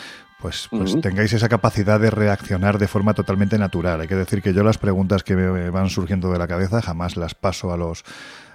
pues, 0.40 0.68
pues 0.70 1.00
tengáis 1.00 1.32
esa 1.32 1.48
capacidad 1.48 1.98
de 1.98 2.10
reaccionar 2.10 2.78
de 2.78 2.88
forma 2.88 3.14
totalmente 3.14 3.58
natural. 3.58 4.00
Hay 4.00 4.08
que 4.08 4.14
decir 4.14 4.42
que 4.42 4.52
yo 4.52 4.62
las 4.62 4.78
preguntas 4.78 5.22
que 5.22 5.34
me 5.34 5.70
van 5.70 5.90
surgiendo 5.90 6.30
de 6.30 6.38
la 6.38 6.46
cabeza 6.46 6.82
jamás 6.82 7.16
las 7.16 7.34
paso 7.34 7.72
a 7.72 7.76
los 7.76 8.04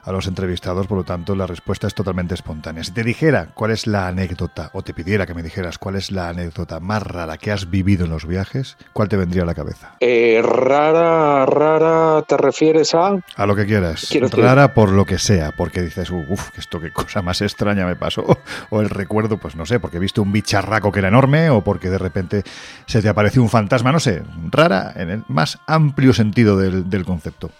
a 0.04 0.12
los 0.12 0.28
entrevistados, 0.28 0.88
por 0.88 0.98
lo 0.98 1.04
tanto 1.04 1.36
la 1.36 1.48
respuesta 1.48 1.88
es 1.88 1.94
totalmente 1.94 2.34
espontánea. 2.34 2.84
Si 2.84 2.92
te 2.92 3.04
dijera 3.04 3.50
cuál 3.54 3.72
es 3.72 3.88
la 3.88 4.08
anécdota, 4.08 4.70
o 4.74 4.82
te 4.82 4.94
pidiera 4.94 5.26
que 5.26 5.34
me 5.34 5.44
dijeras 5.44 5.78
cuál 5.78 5.96
es 5.96 6.12
la 6.12 6.30
anécdota 6.30 6.80
más 6.80 7.04
rara 7.04 7.38
que 7.38 7.52
has 7.52 7.70
vivido 7.70 8.06
en 8.06 8.12
los 8.12 8.26
viajes, 8.26 8.78
¿cuál 8.94 9.10
te 9.10 9.18
vendría 9.18 9.44
a 9.44 9.46
la 9.46 9.56
cabeza? 9.56 9.96
Eh, 10.00 10.42
rara, 10.44 11.46
rara, 11.46 12.24
¿te 12.24 12.38
refieres 12.38 12.94
a? 12.96 13.20
A 13.36 13.46
lo 13.46 13.56
que 13.56 13.66
quieras. 13.66 14.08
Rara 14.32 14.74
por 14.74 14.90
lo 14.90 15.06
que 15.06 15.20
sea, 15.20 15.52
porque 15.56 15.82
dices, 15.82 16.10
uff, 16.10 16.58
esto 16.58 16.80
qué 16.80 16.92
cosa 16.92 17.22
más 17.22 17.42
extraña 17.42 17.86
me 17.86 17.96
pasó. 17.96 18.26
O 18.70 18.80
el 18.82 18.90
recuerdo, 18.90 19.38
pues 19.38 19.56
no 19.56 19.66
sé, 19.66 19.80
porque 19.80 20.00
viste 20.00 20.22
un 20.22 20.32
bicharraco 20.32 20.92
que 20.92 21.00
era 21.00 21.08
enorme, 21.10 21.50
o 21.50 21.62
porque 21.62 21.90
de 21.90 21.98
repente 21.98 22.44
se 22.86 23.02
te 23.02 23.10
apareció 23.10 23.42
un 23.42 23.50
fantasma, 23.50 23.92
no 23.92 24.00
sé, 24.00 24.24
rara 24.50 24.94
en 24.96 25.10
el 25.10 25.24
más 25.28 25.60
amplio 25.68 26.14
sentido 26.14 26.58
del, 26.58 26.90
del 26.90 27.06
concepto. 27.06 27.52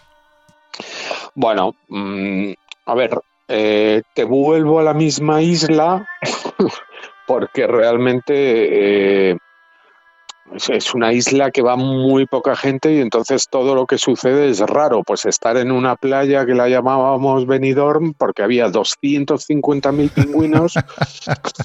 Bueno, 1.36 1.76
mm, 1.88 2.52
a 2.86 2.96
ver, 2.96 3.20
eh, 3.48 4.02
te 4.14 4.24
vuelvo 4.24 4.80
a 4.80 4.84
la 4.84 4.94
misma 4.94 5.42
isla 5.42 6.08
porque 7.28 7.68
realmente 7.68 9.32
eh, 9.32 9.38
es 10.70 10.94
una 10.94 11.14
isla 11.14 11.52
que 11.52 11.62
va 11.62 11.76
muy 11.76 12.26
poca 12.26 12.56
gente 12.56 12.94
y 12.94 13.00
entonces 13.00 13.48
todo 13.50 13.74
lo 13.76 13.86
que 13.86 13.98
sucede 13.98 14.50
es 14.50 14.60
raro. 14.60 15.04
Pues 15.04 15.26
estar 15.26 15.58
en 15.58 15.72
una 15.72 15.96
playa 15.96 16.46
que 16.46 16.54
la 16.54 16.68
llamábamos 16.68 17.48
Benidorm 17.48 18.14
porque 18.14 18.44
había 18.44 18.68
250.000 18.68 20.10
pingüinos, 20.12 20.76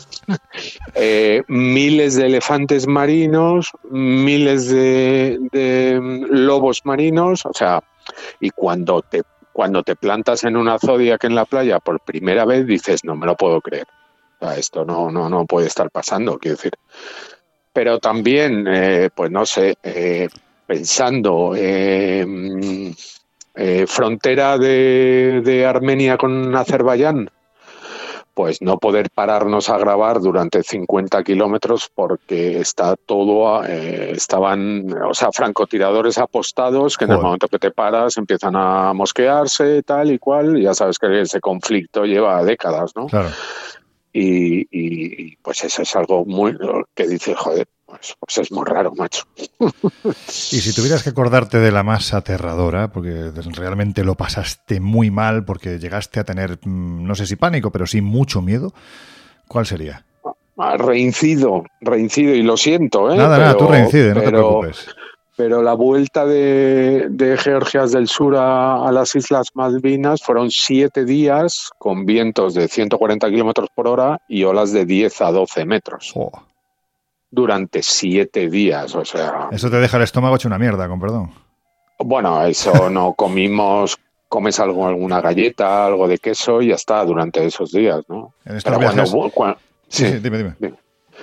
eh, 0.95 1.43
miles 1.49 2.15
de 2.15 2.27
elefantes 2.27 2.87
marinos, 2.87 3.73
miles 3.91 4.69
de, 4.69 5.39
de 5.53 6.01
lobos 6.31 6.83
marinos, 6.85 7.45
o 7.47 7.53
sea, 7.53 7.83
y 8.41 8.51
cuando 8.51 9.03
te 9.03 9.23
cuando 9.57 9.83
te 9.83 9.97
plantas 9.97 10.45
en 10.45 10.55
una 10.55 10.79
Zodiac 10.79 11.25
en 11.25 11.35
la 11.35 11.47
playa 11.47 11.81
por 11.81 12.01
primera 12.01 12.45
vez 12.45 12.67
dices, 12.67 13.05
no 13.05 13.17
me 13.17 13.25
lo 13.25 13.37
puedo 13.37 13.63
creer. 13.63 13.87
esto 14.55 14.85
no, 14.85 15.11
no, 15.11 15.31
no 15.31 15.47
puede 15.47 15.67
estar 15.67 15.91
pasando, 15.91 16.37
quiero 16.39 16.59
decir. 16.59 16.75
Pero 17.73 17.99
también, 17.99 18.67
eh, 18.69 19.09
pues 19.15 19.31
no 19.31 19.47
sé, 19.47 19.79
eh, 19.83 20.29
pensando, 20.67 21.55
eh, 21.57 22.95
frontera 23.87 24.59
de, 24.59 25.41
de 25.43 25.65
Armenia 25.65 26.19
con 26.19 26.55
Azerbaiyán, 26.55 27.31
pues 28.37 28.61
no 28.61 28.77
poder 28.77 29.09
pararnos 29.09 29.71
a 29.71 29.79
grabar 29.79 30.21
durante 30.21 30.63
50 30.63 31.25
kilómetros 31.25 31.91
porque 31.95 32.61
está 32.61 32.95
todo, 32.95 33.65
eh, 33.65 34.11
estaban, 34.11 34.93
o 35.03 35.15
sea, 35.15 35.33
francotiradores 35.33 36.19
apostados 36.19 36.99
que 36.99 37.07
en 37.07 37.13
el 37.13 37.19
momento 37.19 37.49
que 37.49 37.59
te 37.59 37.71
paras 37.71 38.19
empiezan 38.19 38.55
a 38.55 38.93
mosquearse, 38.93 39.83
tal 39.85 40.13
y 40.13 40.19
cual, 40.19 40.59
y 40.59 40.65
ya 40.65 40.75
sabes 40.75 40.99
que 40.99 41.23
ese 41.23 41.41
conflicto 41.41 42.05
lleva 42.05 42.45
décadas, 42.45 42.95
¿no? 42.95 43.07
Claro. 43.07 43.31
Y, 44.13 44.67
y, 44.71 45.37
pues 45.37 45.65
eso 45.65 45.81
es 45.81 45.97
algo 45.97 46.27
muy 46.27 46.55
que 46.95 47.09
dice, 47.09 47.35
joder, 47.35 47.67
pues, 47.87 48.17
pues, 48.19 48.39
es 48.39 48.53
muy 48.53 48.65
raro, 48.65 48.93
macho. 48.95 49.25
y 49.61 50.61
si 50.61 50.75
tuvieras 50.75 51.03
que 51.03 51.11
acordarte 51.11 51.59
de 51.59 51.71
la 51.71 51.83
más 51.83 52.13
aterradora, 52.15 52.89
porque 52.93 53.31
realmente 53.55 54.05
lo 54.05 54.17
pasaste 54.17 54.81
muy 54.81 55.11
mal, 55.11 55.45
porque 55.45 55.79
llegaste 55.79 56.21
a 56.21 56.25
tener, 56.25 56.59
mm, 56.63 57.05
no 57.07 57.15
sé 57.15 57.27
si 57.27 57.37
pánico, 57.37 57.71
pero 57.71 57.87
sí 57.87 58.01
mucho 58.01 58.43
miedo, 58.43 58.73
¿cuál 59.47 59.67
sería? 59.67 60.05
Ah, 60.59 60.77
reincido, 60.77 61.65
reincido, 61.81 62.35
y 62.35 62.43
lo 62.43 62.57
siento, 62.57 63.13
¿eh? 63.13 63.17
Nada, 63.17 63.39
nada, 63.39 63.57
tú 63.57 63.69
reincide, 63.69 64.15
no 64.15 64.21
te 64.23 64.29
preocupes. 64.29 64.89
Pero 65.37 65.63
la 65.63 65.75
vuelta 65.75 66.25
de, 66.25 67.09
de 67.11 67.37
Georgias 67.37 67.93
del 67.93 68.09
Sur 68.09 68.37
a, 68.39 68.91
las 68.91 69.15
Islas 69.15 69.49
Malvinas 69.53 70.23
fueron 70.23 70.51
siete 70.51 71.05
días 71.05 71.71
con 71.79 72.07
vientos 72.07 72.55
de 72.55 72.69
140 72.69 73.29
kilómetros 73.29 73.69
por 73.75 73.87
hora 73.87 74.19
y 74.29 74.45
olas 74.45 74.73
de 74.73 74.87
10 74.87 75.21
a 75.21 75.33
12 75.33 75.67
metros 75.67 76.15
durante 77.31 77.83
siete 77.83 78.49
días, 78.49 78.95
o 78.95 79.05
sea... 79.05 79.49
Eso 79.51 79.71
te 79.71 79.77
deja 79.77 79.97
el 79.97 80.05
estómago 80.05 80.37
hecho 80.37 80.49
una 80.49 80.59
mierda, 80.59 80.89
con 80.89 81.01
perdón. 81.01 81.33
Bueno, 81.99 82.45
eso 82.45 82.91
no 82.91 83.15
comimos, 83.15 83.99
comes 84.29 84.61
algo, 84.61 84.87
alguna 84.87 85.21
galleta, 85.21 85.87
algo 85.87 86.09
de 86.09 86.19
queso 86.19 86.63
y 86.63 86.69
ya 86.69 86.75
está 86.75 87.05
durante 87.05 87.45
esos 87.45 87.73
días, 87.73 88.03
¿no? 88.09 88.35
En 88.45 88.57
estos 88.57 88.77
cuando, 89.35 89.59
sí, 89.89 90.05
dime, 90.19 90.39
dime. 90.39 90.77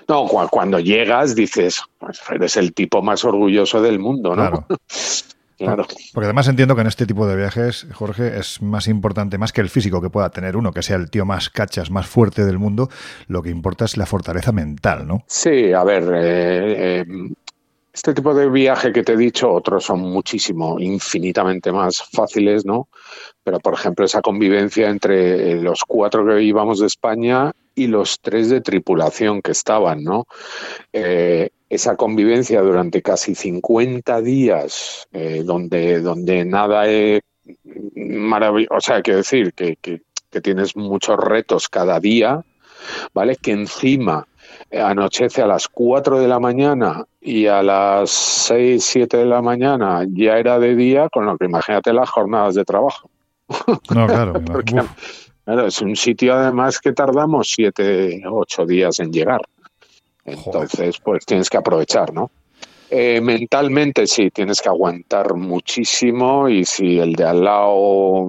No, 0.08 0.28
cuando 0.28 0.80
llegas 0.80 1.36
dices, 1.36 1.82
pues 2.00 2.20
eres 2.32 2.58
el 2.58 2.74
tipo 2.74 3.02
más 3.02 3.24
orgulloso 3.24 3.82
del 3.82 4.00
mundo, 4.00 4.36
¿no? 4.36 4.50
Claro. 4.50 4.66
Porque 6.14 6.26
además 6.26 6.48
entiendo 6.48 6.76
que 6.76 6.82
en 6.82 6.88
este 6.88 7.06
tipo 7.06 7.28
de 7.28 7.36
viajes, 7.36 7.88
Jorge, 7.94 8.38
es 8.38 8.62
más 8.62 8.88
importante, 8.88 9.38
más 9.38 9.52
que 9.52 9.62
el 9.62 9.70
físico 9.70 10.02
que 10.02 10.10
pueda 10.10 10.30
tener 10.30 10.58
uno, 10.58 10.72
que 10.72 10.82
sea 10.82 10.98
el 10.98 11.10
tío 11.10 11.26
más 11.26 11.50
cachas, 11.50 11.92
más 11.92 12.08
fuerte 12.08 12.46
del 12.46 12.60
mundo, 12.60 12.90
lo 13.28 13.42
que 13.42 13.50
importa 13.50 13.86
es 13.86 13.98
la 13.98 14.06
fortaleza 14.06 14.52
mental, 14.52 15.08
¿no? 15.08 15.24
Sí, 15.28 15.74
a 15.74 15.84
ver, 15.84 16.04
eh, 16.14 17.02
eh, 17.02 17.06
este 17.94 18.14
tipo 18.16 18.34
de 18.34 18.50
viaje 18.50 18.92
que 18.92 19.04
te 19.04 19.14
he 19.14 19.18
dicho, 19.18 19.52
otros 19.52 19.86
son 19.86 20.00
muchísimo, 20.00 20.80
infinitamente 20.80 21.72
más 21.72 22.02
fáciles, 22.12 22.66
¿no? 22.66 22.88
Pero, 23.44 23.60
por 23.60 23.76
ejemplo, 23.76 24.04
esa 24.04 24.22
convivencia 24.22 24.90
entre 24.90 25.62
los 25.62 25.82
cuatro 25.86 26.26
que 26.26 26.42
íbamos 26.42 26.80
de 26.80 26.88
España 26.88 27.52
y 27.76 27.88
los 27.88 28.20
tres 28.20 28.50
de 28.50 28.62
tripulación 28.62 29.42
que 29.42 29.52
estaban, 29.52 30.04
¿no? 30.04 30.26
Eh, 30.92 31.50
esa 31.74 31.96
convivencia 31.96 32.62
durante 32.62 33.02
casi 33.02 33.36
50 33.36 34.22
días, 34.22 35.08
eh, 35.12 35.44
donde, 35.46 36.00
donde 36.02 36.46
nada 36.46 36.88
es 36.88 37.22
maravilloso, 37.96 38.76
o 38.76 38.82
sea, 38.82 39.02
quiero 39.02 39.18
decir 39.18 39.54
que, 39.54 39.76
que, 39.78 40.02
que 40.30 40.42
tienes 40.42 40.76
muchos 40.76 41.18
retos 41.18 41.70
cada 41.70 42.00
día, 42.00 42.44
¿vale? 43.14 43.36
Que 43.36 43.52
encima 43.52 44.28
anochece 44.72 45.42
a 45.42 45.48
las 45.48 45.68
4 45.68 46.20
de 46.20 46.28
la 46.28 46.40
mañana 46.40 47.06
y 47.22 47.48
a 47.48 47.62
las 47.62 48.10
6, 48.10 48.84
7 48.84 49.18
de 49.18 49.26
la 49.26 49.42
mañana 49.42 50.06
ya 50.10 50.38
era 50.38 50.60
de 50.60 50.76
día, 50.76 51.10
con 51.10 51.26
lo 51.26 51.38
que 51.38 51.46
imagínate 51.46 51.94
las 51.94 52.10
jornadas 52.10 52.56
de 52.56 52.66
trabajo. 52.66 53.10
No, 53.94 54.08
claro. 54.08 54.34
Porque, 54.46 54.82
claro, 55.46 55.68
es 55.68 55.82
un 55.82 55.96
sitio 55.96 56.34
además 56.34 56.80
que 56.80 56.94
tardamos 56.94 57.52
7, 57.56 58.24
8 58.30 58.66
días 58.66 59.00
en 59.00 59.12
llegar. 59.12 59.42
Entonces, 60.26 60.98
pues 61.04 61.26
tienes 61.26 61.50
que 61.50 61.58
aprovechar, 61.58 62.14
¿no? 62.14 62.32
Eh, 62.90 63.22
mentalmente 63.22 64.06
sí, 64.08 64.30
tienes 64.30 64.62
que 64.62 64.70
aguantar 64.70 65.34
muchísimo 65.36 66.48
y 66.48 66.64
si 66.64 67.00
el 67.00 67.14
de 67.14 67.24
al 67.26 67.44
lado 67.44 68.28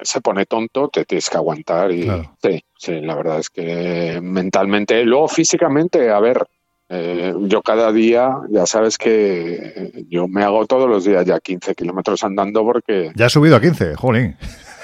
se 0.00 0.20
pone 0.20 0.44
tonto, 0.46 0.88
te 0.88 1.04
tienes 1.04 1.30
que 1.30 1.36
aguantar 1.36 1.92
y 1.92 2.02
Claro. 2.02 2.36
sí, 2.42 2.62
sí, 2.76 3.00
la 3.00 3.14
verdad 3.14 3.38
es 3.38 3.48
que 3.48 4.20
mentalmente, 4.22 5.02
luego 5.04 5.28
físicamente, 5.28 6.10
a 6.10 6.20
ver, 6.20 6.44
eh, 6.88 7.32
yo 7.42 7.62
cada 7.62 7.90
día, 7.92 8.36
ya 8.50 8.66
sabes 8.66 8.98
que 8.98 10.04
yo 10.08 10.28
me 10.28 10.42
hago 10.42 10.66
todos 10.66 10.88
los 10.90 11.04
días 11.04 11.24
ya 11.24 11.40
15 11.40 11.74
kilómetros 11.74 12.22
andando 12.24 12.62
porque, 12.64 13.12
Ya 13.14 13.26
has 13.26 13.32
subido 13.32 13.56
a 13.56 13.60
15, 13.60 13.94
jolín. 13.94 14.36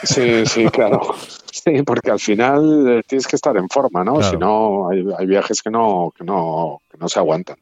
sí, 0.04 0.46
sí, 0.46 0.66
claro, 0.68 1.00
sí, 1.64 1.82
porque 1.82 2.10
al 2.10 2.20
final 2.20 2.86
eh, 2.88 3.02
tienes 3.06 3.26
que 3.26 3.36
estar 3.36 3.56
en 3.56 3.68
forma, 3.68 4.04
¿no? 4.04 4.14
Claro. 4.14 4.30
Si 4.30 4.36
no, 4.36 4.88
hay, 4.88 5.04
hay 5.18 5.26
viajes 5.26 5.62
que 5.62 5.70
no, 5.70 6.12
que 6.16 6.24
no, 6.24 6.80
que 6.90 6.98
no 6.98 7.08
se 7.08 7.18
aguantan. 7.18 7.56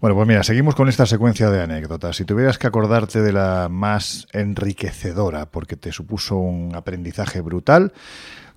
Bueno, 0.00 0.14
pues 0.14 0.28
mira, 0.28 0.42
seguimos 0.42 0.74
con 0.74 0.88
esta 0.88 1.06
secuencia 1.06 1.48
de 1.50 1.62
anécdotas. 1.62 2.16
Si 2.16 2.24
tuvieras 2.24 2.58
que 2.58 2.66
acordarte 2.66 3.22
de 3.22 3.32
la 3.32 3.68
más 3.70 4.26
enriquecedora, 4.32 5.46
porque 5.46 5.76
te 5.76 5.90
supuso 5.90 6.36
un 6.36 6.74
aprendizaje 6.74 7.40
brutal, 7.40 7.92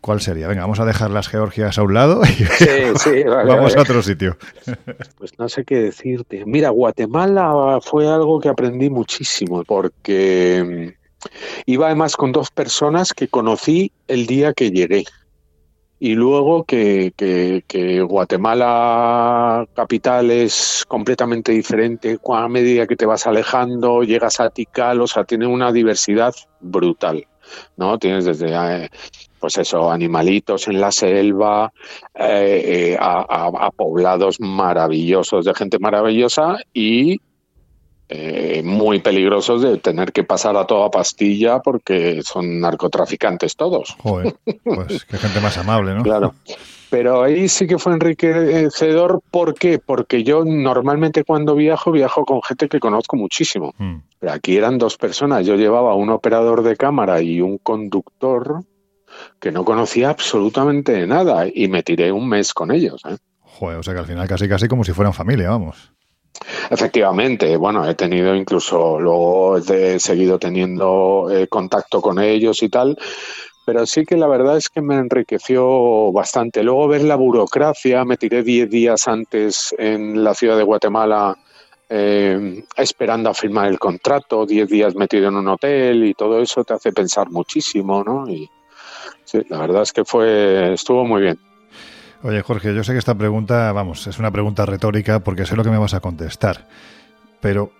¿cuál 0.01 0.19
sería? 0.19 0.47
Venga, 0.49 0.63
vamos 0.63 0.81
a 0.81 0.85
dejar 0.85 1.11
las 1.11 1.29
Georgias 1.29 1.77
a 1.77 1.83
un 1.83 1.93
lado 1.93 2.21
y 2.23 2.27
Sí, 2.27 2.45
sí, 2.95 3.23
vale, 3.23 3.49
vamos 3.53 3.71
vale. 3.71 3.77
a 3.77 3.81
otro 3.81 4.01
sitio. 4.03 4.37
Pues 5.17 5.37
no 5.39 5.47
sé 5.47 5.63
qué 5.63 5.75
decirte. 5.77 6.43
Mira, 6.45 6.69
Guatemala 6.71 7.79
fue 7.81 8.07
algo 8.07 8.39
que 8.39 8.49
aprendí 8.49 8.89
muchísimo 8.89 9.63
porque 9.63 10.93
mm, 10.93 10.98
iba 11.65 11.87
además 11.87 12.15
con 12.15 12.31
dos 12.31 12.51
personas 12.51 13.13
que 13.13 13.27
conocí 13.27 13.91
el 14.07 14.25
día 14.25 14.53
que 14.53 14.71
llegué. 14.71 15.05
Y 16.01 16.15
luego 16.15 16.63
que, 16.63 17.11
Guatemala 18.07 19.65
capital 19.73 20.31
es 20.31 20.85
completamente 20.87 21.51
diferente. 21.51 22.17
A 22.33 22.47
medida 22.47 22.87
que 22.87 22.95
te 22.95 23.05
vas 23.05 23.27
alejando, 23.27 24.03
llegas 24.03 24.39
a 24.39 24.49
Tikal, 24.49 25.01
o 25.01 25.07
sea, 25.07 25.25
tiene 25.25 25.45
una 25.45 25.71
diversidad 25.73 26.33
brutal. 26.61 27.27
¿no? 27.77 27.97
Tienes 27.97 28.25
desde, 28.25 28.53
eh, 28.53 28.89
pues 29.39 29.57
eso, 29.57 29.91
animalitos 29.91 30.67
en 30.67 30.79
la 30.79 30.91
selva, 30.91 31.73
eh, 32.13 32.91
eh, 32.93 32.97
a, 32.99 33.25
a- 33.27 33.65
a 33.67 33.71
poblados 33.71 34.39
maravillosos 34.39 35.45
de 35.45 35.53
gente 35.55 35.79
maravillosa 35.79 36.57
y 36.73 37.17
eh, 38.11 38.63
muy 38.63 38.99
peligrosos 38.99 39.61
de 39.61 39.77
tener 39.77 40.11
que 40.11 40.23
pasar 40.23 40.57
a 40.57 40.65
toda 40.65 40.89
pastilla 40.89 41.59
porque 41.59 42.21
son 42.23 42.59
narcotraficantes 42.59 43.55
todos. 43.55 43.95
Joder, 44.01 44.35
pues 44.63 45.05
qué 45.05 45.17
gente 45.17 45.39
más 45.39 45.57
amable, 45.59 45.93
¿no? 45.93 46.01
Claro. 46.01 46.33
Pero 46.89 47.21
ahí 47.21 47.47
sí 47.47 47.67
que 47.67 47.77
fue 47.77 47.93
enriquecedor. 47.93 49.21
¿Por 49.29 49.53
qué? 49.53 49.77
Porque 49.77 50.23
yo 50.23 50.43
normalmente 50.43 51.23
cuando 51.23 51.53
viajo, 51.53 51.91
viajo 51.91 52.25
con 52.25 52.41
gente 52.41 52.67
que 52.67 52.79
conozco 52.79 53.15
muchísimo. 53.15 53.75
Mm. 53.77 53.97
Pero 54.17 54.33
aquí 54.33 54.57
eran 54.57 54.79
dos 54.79 54.97
personas. 54.97 55.45
Yo 55.45 55.55
llevaba 55.55 55.93
un 55.93 56.09
operador 56.09 56.63
de 56.63 56.75
cámara 56.75 57.21
y 57.21 57.41
un 57.41 57.59
conductor 57.59 58.63
que 59.39 59.51
no 59.51 59.63
conocía 59.65 60.09
absolutamente 60.09 61.05
nada 61.05 61.45
y 61.53 61.67
me 61.67 61.83
tiré 61.83 62.11
un 62.11 62.27
mes 62.27 62.55
con 62.55 62.71
ellos. 62.71 63.03
¿eh? 63.07 63.17
Joder, 63.41 63.77
o 63.77 63.83
sea 63.83 63.93
que 63.93 63.99
al 63.99 64.07
final 64.07 64.27
casi 64.27 64.49
casi 64.49 64.67
como 64.67 64.83
si 64.83 64.93
fueran 64.93 65.13
familia, 65.13 65.49
vamos. 65.49 65.91
Efectivamente, 66.69 67.57
bueno, 67.57 67.87
he 67.87 67.95
tenido 67.95 68.35
incluso, 68.35 68.99
luego 68.99 69.57
he 69.57 69.99
seguido 69.99 70.39
teniendo 70.39 71.27
eh, 71.31 71.47
contacto 71.47 72.01
con 72.01 72.19
ellos 72.19 72.61
y 72.63 72.69
tal, 72.69 72.97
pero 73.65 73.85
sí 73.85 74.05
que 74.05 74.17
la 74.17 74.27
verdad 74.27 74.57
es 74.57 74.69
que 74.69 74.81
me 74.81 74.95
enriqueció 74.95 76.11
bastante. 76.11 76.63
Luego 76.63 76.87
ver 76.87 77.03
la 77.03 77.15
burocracia, 77.15 78.03
me 78.05 78.17
tiré 78.17 78.43
10 78.43 78.69
días 78.69 79.07
antes 79.07 79.75
en 79.77 80.23
la 80.23 80.33
ciudad 80.33 80.57
de 80.57 80.63
Guatemala 80.63 81.37
eh, 81.91 82.63
esperando 82.77 83.29
a 83.29 83.33
firmar 83.33 83.67
el 83.67 83.79
contrato, 83.79 84.45
10 84.45 84.69
días 84.69 84.95
metido 84.95 85.27
en 85.27 85.35
un 85.35 85.47
hotel 85.47 86.03
y 86.03 86.13
todo 86.13 86.39
eso 86.39 86.63
te 86.63 86.73
hace 86.73 86.91
pensar 86.91 87.31
muchísimo, 87.31 88.03
¿no? 88.03 88.29
Y 88.29 88.49
sí, 89.23 89.39
la 89.49 89.59
verdad 89.59 89.81
es 89.81 89.91
que 89.91 90.05
fue, 90.05 90.73
estuvo 90.73 91.03
muy 91.03 91.21
bien. 91.21 91.48
Oye, 92.21 92.41
Jorge, 92.41 92.75
yo 92.75 92.83
sé 92.83 92.91
que 92.91 92.99
esta 92.99 93.15
pregunta, 93.15 93.71
vamos, 93.71 94.05
es 94.07 94.19
una 94.19 94.31
pregunta 94.31 94.65
retórica 94.65 95.19
porque 95.21 95.45
sé 95.45 95.55
lo 95.55 95.63
que 95.63 95.69
me 95.69 95.77
vas 95.77 95.93
a 95.93 96.01
contestar. 96.01 96.67
Pero 97.39 97.71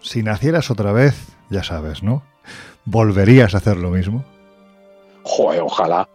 si 0.00 0.22
nacieras 0.22 0.70
otra 0.70 0.92
vez, 0.92 1.26
ya 1.50 1.64
sabes, 1.64 2.02
¿no? 2.02 2.22
¿Volverías 2.84 3.54
a 3.54 3.58
hacer 3.58 3.76
lo 3.76 3.90
mismo? 3.90 4.24
Joder, 5.24 5.62
ojalá. 5.62 6.08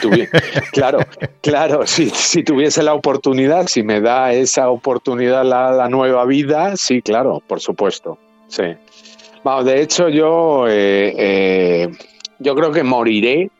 Si 0.00 0.08
claro, 0.72 0.98
claro, 1.40 1.86
si, 1.86 2.10
si 2.10 2.42
tuviese 2.42 2.82
la 2.82 2.92
oportunidad, 2.92 3.66
si 3.66 3.82
me 3.82 4.00
da 4.00 4.32
esa 4.32 4.68
oportunidad 4.68 5.44
la, 5.44 5.72
la 5.72 5.88
nueva 5.88 6.26
vida, 6.26 6.76
sí, 6.76 7.00
claro, 7.00 7.42
por 7.46 7.60
supuesto. 7.60 8.18
Sí. 8.48 8.64
Vamos, 9.42 9.64
de 9.64 9.80
hecho, 9.80 10.08
yo, 10.08 10.66
eh, 10.68 11.14
eh, 11.16 11.88
yo 12.40 12.54
creo 12.54 12.72
que 12.72 12.82
moriré 12.82 13.50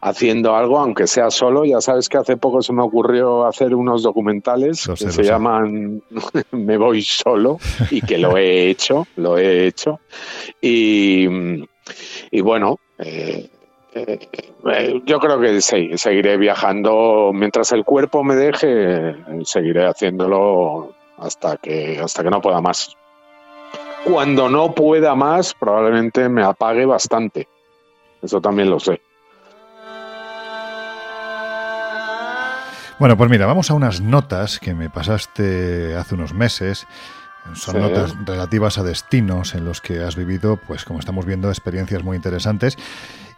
haciendo 0.00 0.54
algo, 0.54 0.78
aunque 0.78 1.06
sea 1.06 1.30
solo. 1.30 1.64
Ya 1.64 1.80
sabes 1.80 2.08
que 2.08 2.18
hace 2.18 2.36
poco 2.36 2.62
se 2.62 2.72
me 2.72 2.82
ocurrió 2.82 3.46
hacer 3.46 3.74
unos 3.74 4.02
documentales 4.02 4.86
que 4.86 4.96
sé, 4.96 5.06
se 5.06 5.12
sé. 5.12 5.22
llaman 5.24 6.02
Me 6.52 6.76
voy 6.76 7.02
solo 7.02 7.58
y 7.90 8.00
que 8.00 8.18
lo 8.18 8.36
he 8.36 8.68
hecho, 8.70 9.06
lo 9.16 9.38
he 9.38 9.66
hecho. 9.66 10.00
Y, 10.60 11.26
y 12.30 12.40
bueno, 12.40 12.78
eh, 12.98 13.48
eh, 13.94 15.02
yo 15.04 15.18
creo 15.18 15.40
que 15.40 15.60
sí, 15.60 15.90
seguiré 15.96 16.36
viajando 16.36 17.30
mientras 17.32 17.72
el 17.72 17.84
cuerpo 17.84 18.22
me 18.22 18.34
deje, 18.34 19.16
seguiré 19.44 19.86
haciéndolo 19.86 20.94
hasta 21.16 21.56
que 21.56 21.98
hasta 21.98 22.22
que 22.22 22.30
no 22.30 22.40
pueda 22.40 22.60
más. 22.60 22.94
Cuando 24.04 24.48
no 24.48 24.72
pueda 24.72 25.14
más, 25.14 25.54
probablemente 25.54 26.28
me 26.28 26.42
apague 26.42 26.84
bastante. 26.84 27.48
Eso 28.22 28.40
también 28.40 28.70
lo 28.70 28.78
sé. 28.78 29.00
Bueno, 32.98 33.16
pues 33.16 33.28
mira, 33.30 33.44
vamos 33.46 33.70
a 33.70 33.74
unas 33.74 34.00
notas 34.00 34.58
que 34.58 34.74
me 34.74 34.88
pasaste 34.88 35.94
hace 35.96 36.14
unos 36.14 36.32
meses. 36.32 36.86
Son 37.52 37.74
Sí. 37.74 37.80
notas 37.80 38.14
relativas 38.24 38.78
a 38.78 38.82
destinos 38.82 39.54
en 39.54 39.64
los 39.64 39.80
que 39.80 40.02
has 40.02 40.16
vivido, 40.16 40.56
pues 40.56 40.84
como 40.84 40.98
estamos 40.98 41.26
viendo, 41.26 41.48
experiencias 41.48 42.02
muy 42.02 42.16
interesantes. 42.16 42.76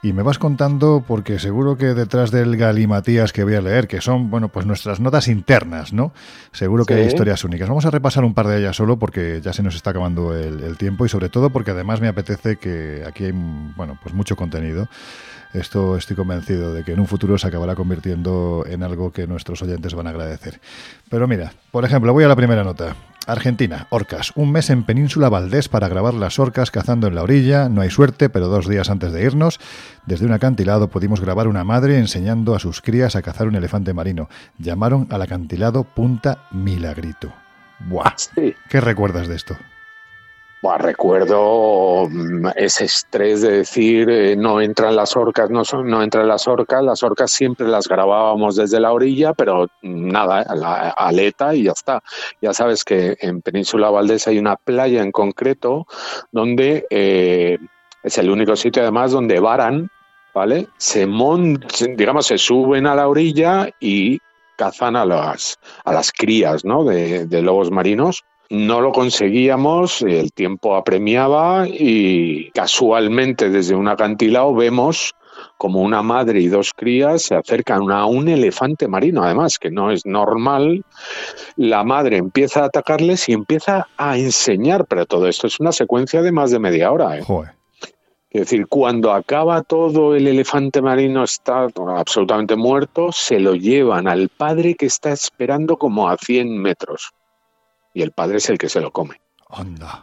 Y 0.01 0.13
me 0.13 0.23
vas 0.23 0.39
contando, 0.39 1.03
porque 1.07 1.41
seguro 1.41 1.77
que 1.77 1.87
detrás 1.87 2.31
del 2.31 2.57
galimatías 2.57 3.33
que 3.33 3.43
voy 3.43 3.57
a 3.57 3.61
leer, 3.61 3.89
que 3.89 4.01
son, 4.01 4.31
bueno, 4.31 4.49
pues 4.49 4.65
nuestras 4.65 5.01
notas 5.01 5.27
internas, 5.27 5.93
¿no? 5.93 6.13
Seguro 6.53 6.85
que 6.87 6.95
Sí. 6.95 7.01
hay 7.01 7.07
historias 7.07 7.43
únicas. 7.43 7.69
Vamos 7.69 7.85
a 7.85 7.91
repasar 7.91 8.25
un 8.25 8.33
par 8.33 8.47
de 8.47 8.61
ellas 8.61 8.77
solo 8.77 8.97
porque 8.97 9.41
ya 9.43 9.53
se 9.53 9.65
nos 9.65 9.75
está 9.75 9.91
acabando 9.91 10.37
el, 10.37 10.63
el 10.63 10.77
tiempo 10.79 11.05
y 11.05 11.09
sobre 11.09 11.29
todo 11.31 11.51
porque 11.51 11.73
además 11.73 12.01
me 12.01 12.07
apetece 12.07 12.57
que 12.59 13.03
aquí 13.07 13.25
hay, 13.25 13.33
bueno, 13.35 13.99
pues 14.01 14.15
mucho 14.15 14.37
contenido. 14.37 14.89
Esto 15.53 15.97
estoy 15.97 16.17
convencido 16.17 16.75
de 16.75 16.85
que 16.85 16.93
en 16.93 17.01
un 17.01 17.07
futuro 17.07 17.39
se 17.39 17.47
acabará 17.47 17.75
convirtiendo 17.75 18.65
en 18.69 18.83
algo 18.83 19.13
que 19.13 19.27
nuestros 19.27 19.63
oyentes 19.63 19.95
van 19.95 20.07
a 20.07 20.11
agradecer. 20.11 20.61
Pero 21.09 21.27
mira, 21.27 21.53
por 21.71 21.85
ejemplo, 21.85 22.13
voy 22.13 22.25
a 22.25 22.29
la 22.29 22.37
primera 22.37 22.65
nota. 22.65 22.95
Argentina, 23.27 23.87
orcas. 23.91 24.33
Un 24.37 24.53
mes 24.53 24.71
en 24.71 24.85
Península 24.85 25.29
Valdés 25.29 25.69
para 25.69 25.89
grabar 25.89 26.15
las 26.15 26.39
orcas 26.39 26.71
cazando 26.71 27.07
en 27.07 27.15
la 27.15 27.23
orilla. 27.23 27.69
No 27.69 27.83
hay 27.83 27.91
suerte, 27.91 28.31
pero 28.31 28.49
dos 28.49 28.67
días 28.67 28.89
antes 28.89 29.13
de 29.13 29.23
irnos, 29.23 29.61
desde 30.07 30.25
un 30.25 30.33
acantilado 30.33 30.89
pudimos 30.89 31.21
grabar 31.21 31.47
una 31.47 31.63
madre 31.63 31.99
enseñando 31.99 32.55
a 32.55 32.59
sus 32.59 32.81
crías 32.81 33.17
a 33.17 33.23
cazar 33.23 33.47
un 33.47 33.55
elefante 33.55 33.93
marino. 33.93 34.31
Llamaron 34.57 35.07
al 35.11 35.21
acantilado 35.21 35.85
Punta 35.85 36.47
Milagrito. 36.53 37.33
¡Buah! 37.81 38.15
Sí. 38.17 38.55
¿Qué 38.71 38.81
recuerdas 38.81 39.29
de 39.29 39.37
esto? 39.37 39.57
Bueno, 40.61 40.79
recuerdo 40.79 42.09
mm, 42.11 42.49
ese 42.57 42.87
estrés 42.87 43.43
de 43.43 43.59
decir 43.59 44.11
eh, 44.11 44.35
no 44.37 44.61
entran 44.61 44.97
las 44.97 45.17
orcas, 45.17 45.51
no, 45.51 45.65
son, 45.65 45.89
no 45.89 46.03
entran 46.03 46.27
las 46.27 46.49
orcas, 46.49 46.83
las 46.83 47.03
orcas 47.05 47.31
siempre 47.31 47.69
las 47.69 47.87
grabábamos 47.87 48.57
desde 48.57 48.81
la 48.81 48.93
orilla, 48.93 49.35
pero 49.35 49.69
nada, 49.83 50.45
la 50.57 50.91
aleta 50.91 51.55
y 51.55 51.65
ya 51.65 51.73
está. 51.73 52.03
Ya 52.43 52.53
sabes 52.53 52.83
que 52.83 53.17
en 53.21 53.41
Península 53.41 53.91
Valdés 53.91 54.27
hay 54.27 54.39
una 54.39 54.57
playa 54.57 55.01
en 55.01 55.13
concreto 55.13 55.87
donde 56.33 56.87
eh, 56.91 57.59
es 58.03 58.19
el 58.19 58.29
único 58.29 58.57
sitio 58.57 58.83
además 58.83 59.13
donde 59.13 59.39
varan, 59.39 59.89
¿vale? 60.35 60.67
Se 60.77 61.07
montan, 61.07 61.95
digamos, 61.97 62.27
se 62.27 62.39
suben 62.39 62.89
a 62.89 62.97
la 62.97 63.07
orilla 63.07 63.69
y 63.79 64.19
cazan 64.57 64.97
a 64.97 65.05
las, 65.05 65.61
a 65.85 65.93
las 65.93 66.11
crías 66.11 66.65
¿no? 66.65 66.83
de, 66.83 67.27
de 67.27 67.43
lobos 67.43 67.71
marinos 67.71 68.25
no 68.51 68.81
lo 68.81 68.93
conseguíamos, 68.93 70.03
el 70.03 70.33
tiempo 70.33 70.75
apremiaba 70.75 71.67
y 71.69 72.51
casualmente 72.53 73.51
desde 73.51 73.75
un 73.75 73.89
acantilado 73.89 74.55
vemos 74.55 75.15
como 75.57 75.83
una 75.83 76.03
madre 76.03 76.41
y 76.41 76.49
dos 76.49 76.73
crías 76.75 77.23
se 77.23 77.35
acercan 77.35 77.91
a 77.91 78.07
un 78.07 78.29
elefante 78.29 78.89
marino, 78.89 79.23
además, 79.23 79.59
que 79.59 79.71
no 79.71 79.91
es 79.91 80.07
normal. 80.07 80.85
La 81.57 81.85
madre 81.85 82.17
empieza 82.17 82.63
a 82.63 82.67
atacarles 82.67 83.29
y 83.29 83.33
empieza 83.33 83.87
a 83.97 84.17
enseñar, 84.17 84.87
pero 84.87 85.07
todo 85.07 85.29
esto 85.29 85.47
es 85.47 85.61
una 85.61 85.73
secuencia 85.73 86.23
de 86.23 86.33
más 86.33 86.51
de 86.51 86.59
media 86.59 86.91
hora. 86.91 87.19
¿eh? 87.19 87.25
Es 88.31 88.43
decir, 88.43 88.67
cuando 88.67 89.13
acaba 89.13 89.63
todo, 89.63 90.15
el 90.15 90.27
elefante 90.27 90.83
marino 90.83 91.25
está 91.25 91.67
absolutamente 91.97 92.57
muerto, 92.57 93.13
se 93.13 93.41
lo 93.41 93.55
llevan 93.55 94.07
al 94.07 94.29
padre 94.29 94.75
que 94.75 94.87
está 94.87 95.13
esperando 95.13 95.77
como 95.77 96.09
a 96.09 96.17
100 96.17 96.59
metros 96.59 97.13
y 97.95 98.03
el 98.03 98.13
padre 98.13 98.39
es 98.39 98.49
el 98.51 98.59
que 98.59 98.69
se 98.69 98.81
lo 98.81 98.91
come. 98.91 99.21
Anda. 99.49 100.03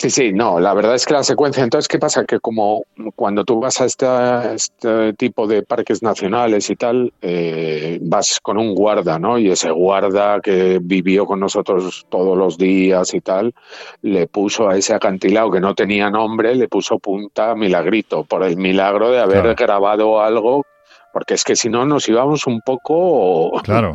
Sí, 0.00 0.08
sí, 0.08 0.32
no, 0.32 0.58
la 0.60 0.72
verdad 0.72 0.94
es 0.94 1.04
que 1.04 1.12
la 1.12 1.22
secuencia, 1.22 1.62
entonces, 1.62 1.86
¿qué 1.86 1.98
pasa? 1.98 2.24
Que 2.24 2.40
como 2.40 2.84
cuando 3.16 3.44
tú 3.44 3.60
vas 3.60 3.82
a 3.82 3.84
este, 3.84 4.06
este 4.54 5.12
tipo 5.12 5.46
de 5.46 5.62
parques 5.62 6.02
nacionales 6.02 6.70
y 6.70 6.76
tal, 6.76 7.12
eh, 7.20 7.98
vas 8.00 8.40
con 8.40 8.56
un 8.56 8.74
guarda, 8.74 9.18
¿no? 9.18 9.36
Y 9.38 9.50
ese 9.50 9.70
guarda 9.70 10.40
que 10.40 10.78
vivió 10.80 11.26
con 11.26 11.38
nosotros 11.38 12.06
todos 12.08 12.38
los 12.38 12.56
días 12.56 13.12
y 13.12 13.20
tal, 13.20 13.54
le 14.00 14.26
puso 14.26 14.70
a 14.70 14.76
ese 14.78 14.94
acantilado 14.94 15.50
que 15.50 15.60
no 15.60 15.74
tenía 15.74 16.08
nombre, 16.08 16.54
le 16.54 16.66
puso 16.66 16.98
punta 16.98 17.54
milagrito, 17.54 18.24
por 18.24 18.42
el 18.42 18.56
milagro 18.56 19.10
de 19.10 19.20
haber 19.20 19.54
grabado 19.54 20.22
algo, 20.22 20.64
porque 21.12 21.34
es 21.34 21.44
que 21.44 21.56
si 21.56 21.68
no 21.68 21.84
nos 21.84 22.08
íbamos 22.08 22.46
un 22.46 22.62
poco... 22.62 23.52
Claro. 23.64 23.92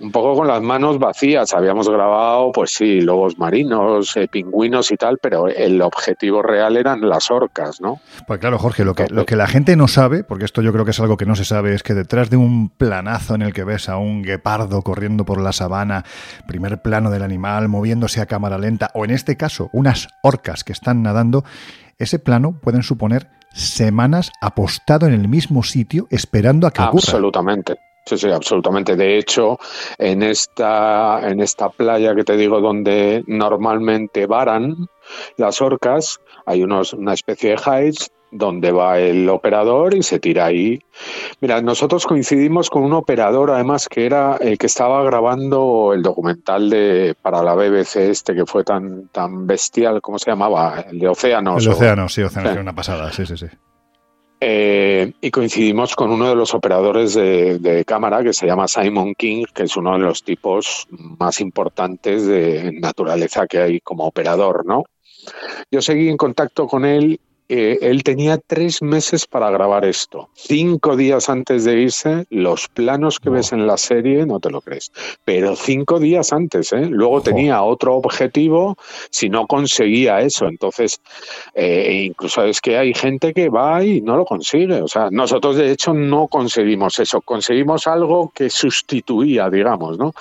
Un 0.00 0.10
poco 0.10 0.34
con 0.34 0.48
las 0.48 0.62
manos 0.62 0.98
vacías. 0.98 1.52
Habíamos 1.52 1.88
grabado, 1.88 2.52
pues 2.52 2.72
sí, 2.72 3.00
lobos 3.00 3.38
marinos, 3.38 4.16
eh, 4.16 4.28
pingüinos 4.28 4.90
y 4.90 4.96
tal, 4.96 5.18
pero 5.18 5.48
el 5.48 5.80
objetivo 5.82 6.42
real 6.42 6.76
eran 6.76 7.08
las 7.08 7.30
orcas, 7.30 7.80
¿no? 7.80 8.00
Pues 8.26 8.40
claro, 8.40 8.58
Jorge, 8.58 8.84
lo 8.84 8.94
que, 8.94 9.08
lo 9.08 9.26
que 9.26 9.36
la 9.36 9.46
gente 9.46 9.76
no 9.76 9.88
sabe, 9.88 10.24
porque 10.24 10.44
esto 10.44 10.62
yo 10.62 10.72
creo 10.72 10.84
que 10.84 10.92
es 10.92 11.00
algo 11.00 11.16
que 11.16 11.26
no 11.26 11.36
se 11.36 11.44
sabe, 11.44 11.74
es 11.74 11.82
que 11.82 11.94
detrás 11.94 12.30
de 12.30 12.36
un 12.36 12.70
planazo 12.70 13.34
en 13.34 13.42
el 13.42 13.52
que 13.52 13.64
ves 13.64 13.88
a 13.88 13.98
un 13.98 14.22
guepardo 14.22 14.82
corriendo 14.82 15.24
por 15.24 15.40
la 15.40 15.52
sabana, 15.52 16.04
primer 16.46 16.80
plano 16.80 17.10
del 17.10 17.22
animal, 17.22 17.68
moviéndose 17.68 18.20
a 18.20 18.26
cámara 18.26 18.58
lenta, 18.58 18.90
o 18.94 19.04
en 19.04 19.10
este 19.10 19.36
caso, 19.36 19.68
unas 19.72 20.08
orcas 20.22 20.64
que 20.64 20.72
están 20.72 21.02
nadando, 21.02 21.44
ese 21.98 22.18
plano 22.18 22.58
pueden 22.60 22.82
suponer 22.82 23.28
semanas 23.52 24.32
apostado 24.40 25.06
en 25.06 25.12
el 25.12 25.28
mismo 25.28 25.62
sitio 25.62 26.06
esperando 26.10 26.66
a 26.66 26.70
que 26.70 26.80
ocurra. 26.80 27.02
Absolutamente. 27.04 27.89
Sí, 28.10 28.18
sí, 28.18 28.28
absolutamente. 28.28 28.96
De 28.96 29.18
hecho, 29.18 29.56
en 29.96 30.24
esta, 30.24 31.20
en 31.30 31.38
esta 31.38 31.68
playa 31.68 32.12
que 32.12 32.24
te 32.24 32.36
digo 32.36 32.60
donde 32.60 33.22
normalmente 33.28 34.26
varan 34.26 34.88
las 35.36 35.62
orcas, 35.62 36.18
hay 36.44 36.64
unos, 36.64 36.92
una 36.92 37.14
especie 37.14 37.50
de 37.50 37.54
hides 37.54 38.10
donde 38.32 38.72
va 38.72 38.98
el 38.98 39.28
operador 39.28 39.94
y 39.94 40.02
se 40.02 40.18
tira 40.18 40.46
ahí. 40.46 40.80
Mira, 41.40 41.62
nosotros 41.62 42.04
coincidimos 42.04 42.68
con 42.68 42.82
un 42.82 42.94
operador 42.94 43.52
además 43.52 43.88
que 43.88 44.06
era 44.06 44.36
el 44.40 44.58
que 44.58 44.66
estaba 44.66 45.04
grabando 45.04 45.92
el 45.94 46.02
documental 46.02 46.68
de 46.68 47.14
para 47.22 47.44
la 47.44 47.54
BBC 47.54 48.10
este 48.10 48.34
que 48.34 48.44
fue 48.44 48.64
tan 48.64 49.06
tan 49.12 49.46
bestial, 49.46 50.02
¿cómo 50.02 50.18
se 50.18 50.32
llamaba? 50.32 50.84
El 50.90 50.98
de 50.98 51.06
Océanos. 51.06 51.64
El 51.64 51.72
Océano, 51.72 52.08
sí, 52.08 52.22
Océanos, 52.22 52.54
sí. 52.54 52.58
una 52.58 52.74
pasada, 52.74 53.12
sí, 53.12 53.24
sí, 53.24 53.36
sí. 53.36 53.46
Eh, 54.42 55.12
y 55.20 55.30
coincidimos 55.30 55.94
con 55.94 56.10
uno 56.10 56.26
de 56.26 56.34
los 56.34 56.54
operadores 56.54 57.12
de, 57.12 57.84
cámara 57.86 58.22
que 58.22 58.32
se 58.32 58.46
llama 58.46 58.68
Simon 58.68 59.14
King, 59.14 59.44
que 59.52 59.64
es 59.64 59.76
uno 59.76 59.92
de 59.92 59.98
los 59.98 60.22
tipos 60.22 60.86
más 60.90 61.40
importantes 61.42 62.26
de 62.26 62.72
naturaleza 62.72 63.46
que 63.46 63.58
hay 63.58 63.80
como 63.80 64.06
operador, 64.06 64.64
¿no? 64.64 64.84
Yo 65.70 65.82
seguí 65.82 66.08
en 66.08 66.16
contacto 66.16 66.66
con 66.66 66.86
él 66.86 67.20
eh, 67.52 67.78
él 67.82 68.04
tenía 68.04 68.38
tres 68.38 68.80
meses 68.80 69.26
para 69.26 69.50
grabar 69.50 69.84
esto. 69.84 70.28
Cinco 70.34 70.94
días 70.94 71.28
antes 71.28 71.64
de 71.64 71.80
irse, 71.80 72.24
los 72.30 72.68
planos 72.68 73.18
que 73.18 73.28
ves 73.28 73.50
en 73.50 73.66
la 73.66 73.76
serie 73.76 74.24
no 74.24 74.38
te 74.38 74.50
lo 74.50 74.60
crees. 74.60 74.92
Pero 75.24 75.56
cinco 75.56 75.98
días 75.98 76.32
antes, 76.32 76.72
¿eh? 76.72 76.86
Luego 76.88 77.22
tenía 77.22 77.64
otro 77.64 77.96
objetivo 77.96 78.76
si 79.10 79.28
no 79.28 79.48
conseguía 79.48 80.20
eso. 80.20 80.46
Entonces, 80.46 81.00
eh, 81.54 82.04
incluso 82.06 82.44
es 82.44 82.60
que 82.60 82.78
hay 82.78 82.94
gente 82.94 83.34
que 83.34 83.48
va 83.48 83.82
y 83.82 84.00
no 84.00 84.16
lo 84.16 84.24
consigue. 84.24 84.80
O 84.80 84.86
sea, 84.86 85.08
nosotros 85.10 85.56
de 85.56 85.72
hecho 85.72 85.92
no 85.92 86.28
conseguimos 86.28 87.00
eso. 87.00 87.20
Conseguimos 87.20 87.88
algo 87.88 88.30
que 88.32 88.48
sustituía, 88.48 89.50
digamos, 89.50 89.98
¿no? 89.98 90.12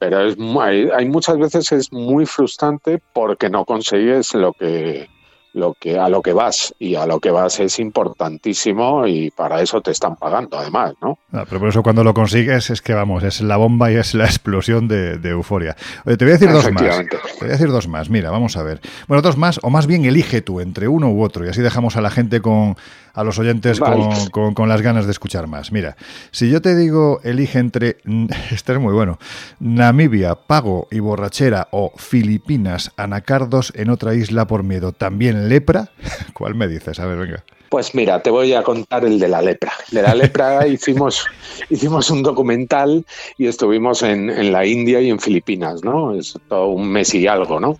Pero 0.00 0.26
es, 0.26 0.36
hay, 0.60 0.88
hay 0.92 1.08
muchas 1.08 1.38
veces 1.38 1.70
es 1.70 1.92
muy 1.92 2.26
frustrante 2.26 3.00
porque 3.12 3.48
no 3.50 3.64
consigues 3.64 4.34
lo 4.34 4.52
que 4.52 5.06
lo 5.54 5.74
que 5.78 5.98
a 5.98 6.08
lo 6.08 6.22
que 6.22 6.32
vas 6.32 6.74
y 6.78 6.94
a 6.94 7.06
lo 7.06 7.20
que 7.20 7.30
vas 7.30 7.60
es 7.60 7.78
importantísimo 7.78 9.06
y 9.06 9.30
para 9.30 9.60
eso 9.60 9.80
te 9.80 9.90
están 9.90 10.16
pagando 10.16 10.58
además, 10.58 10.94
¿no? 11.00 11.18
no 11.30 11.44
pero 11.46 11.60
por 11.60 11.68
eso 11.68 11.82
cuando 11.82 12.04
lo 12.04 12.14
consigues 12.14 12.70
es 12.70 12.80
que 12.80 12.94
vamos, 12.94 13.22
es 13.22 13.40
la 13.40 13.56
bomba 13.56 13.92
y 13.92 13.96
es 13.96 14.14
la 14.14 14.24
explosión 14.32 14.88
de, 14.88 15.18
de 15.18 15.30
euforia. 15.30 15.76
Oye, 16.04 16.16
te 16.16 16.24
voy 16.24 16.32
a 16.32 16.38
decir 16.38 16.52
dos 16.52 16.70
más. 16.72 16.82
Te 16.82 17.18
voy 17.40 17.48
a 17.48 17.52
decir 17.52 17.70
dos 17.70 17.88
más. 17.88 18.10
Mira, 18.10 18.30
vamos 18.30 18.56
a 18.56 18.62
ver. 18.62 18.80
Bueno, 19.08 19.22
dos 19.22 19.36
más, 19.36 19.60
o 19.62 19.70
más 19.70 19.86
bien 19.86 20.04
elige 20.04 20.42
tú 20.42 20.60
entre 20.60 20.88
uno 20.88 21.10
u 21.10 21.22
otro 21.22 21.44
y 21.44 21.48
así 21.48 21.60
dejamos 21.60 21.96
a 21.96 22.00
la 22.00 22.10
gente 22.10 22.40
con 22.40 22.76
a 23.14 23.24
los 23.24 23.38
oyentes 23.38 23.78
vale. 23.78 23.96
con, 23.96 24.26
con, 24.30 24.54
con, 24.54 24.68
las 24.68 24.82
ganas 24.82 25.04
de 25.04 25.12
escuchar 25.12 25.46
más. 25.46 25.72
Mira, 25.72 25.96
si 26.30 26.50
yo 26.50 26.62
te 26.62 26.74
digo 26.74 27.20
elige 27.24 27.58
entre, 27.58 27.98
este 28.50 28.72
es 28.72 28.78
muy 28.78 28.92
bueno, 28.92 29.18
Namibia, 29.60 30.34
pago 30.34 30.88
y 30.90 31.00
borrachera 31.00 31.68
o 31.70 31.92
Filipinas, 31.96 32.92
anacardos 32.96 33.72
en 33.76 33.90
otra 33.90 34.14
isla 34.14 34.46
por 34.46 34.62
miedo, 34.62 34.92
también 34.92 35.41
lepra, 35.48 35.90
¿cuál 36.34 36.54
me 36.54 36.68
dices? 36.68 36.98
A 36.98 37.06
ver, 37.06 37.18
venga. 37.18 37.44
Pues 37.68 37.94
mira, 37.94 38.22
te 38.22 38.28
voy 38.28 38.52
a 38.52 38.62
contar 38.62 39.04
el 39.06 39.18
de 39.18 39.28
la 39.28 39.40
lepra. 39.40 39.72
De 39.90 40.02
la 40.02 40.14
lepra 40.14 40.66
hicimos, 40.68 41.24
hicimos 41.70 42.10
un 42.10 42.22
documental 42.22 43.06
y 43.38 43.46
estuvimos 43.46 44.02
en, 44.02 44.28
en, 44.28 44.52
la 44.52 44.66
India 44.66 45.00
y 45.00 45.08
en 45.08 45.18
Filipinas, 45.18 45.82
¿no? 45.82 46.14
Es 46.14 46.38
todo 46.48 46.66
un 46.66 46.88
mes 46.88 47.14
y 47.14 47.26
algo, 47.26 47.60
¿no? 47.60 47.78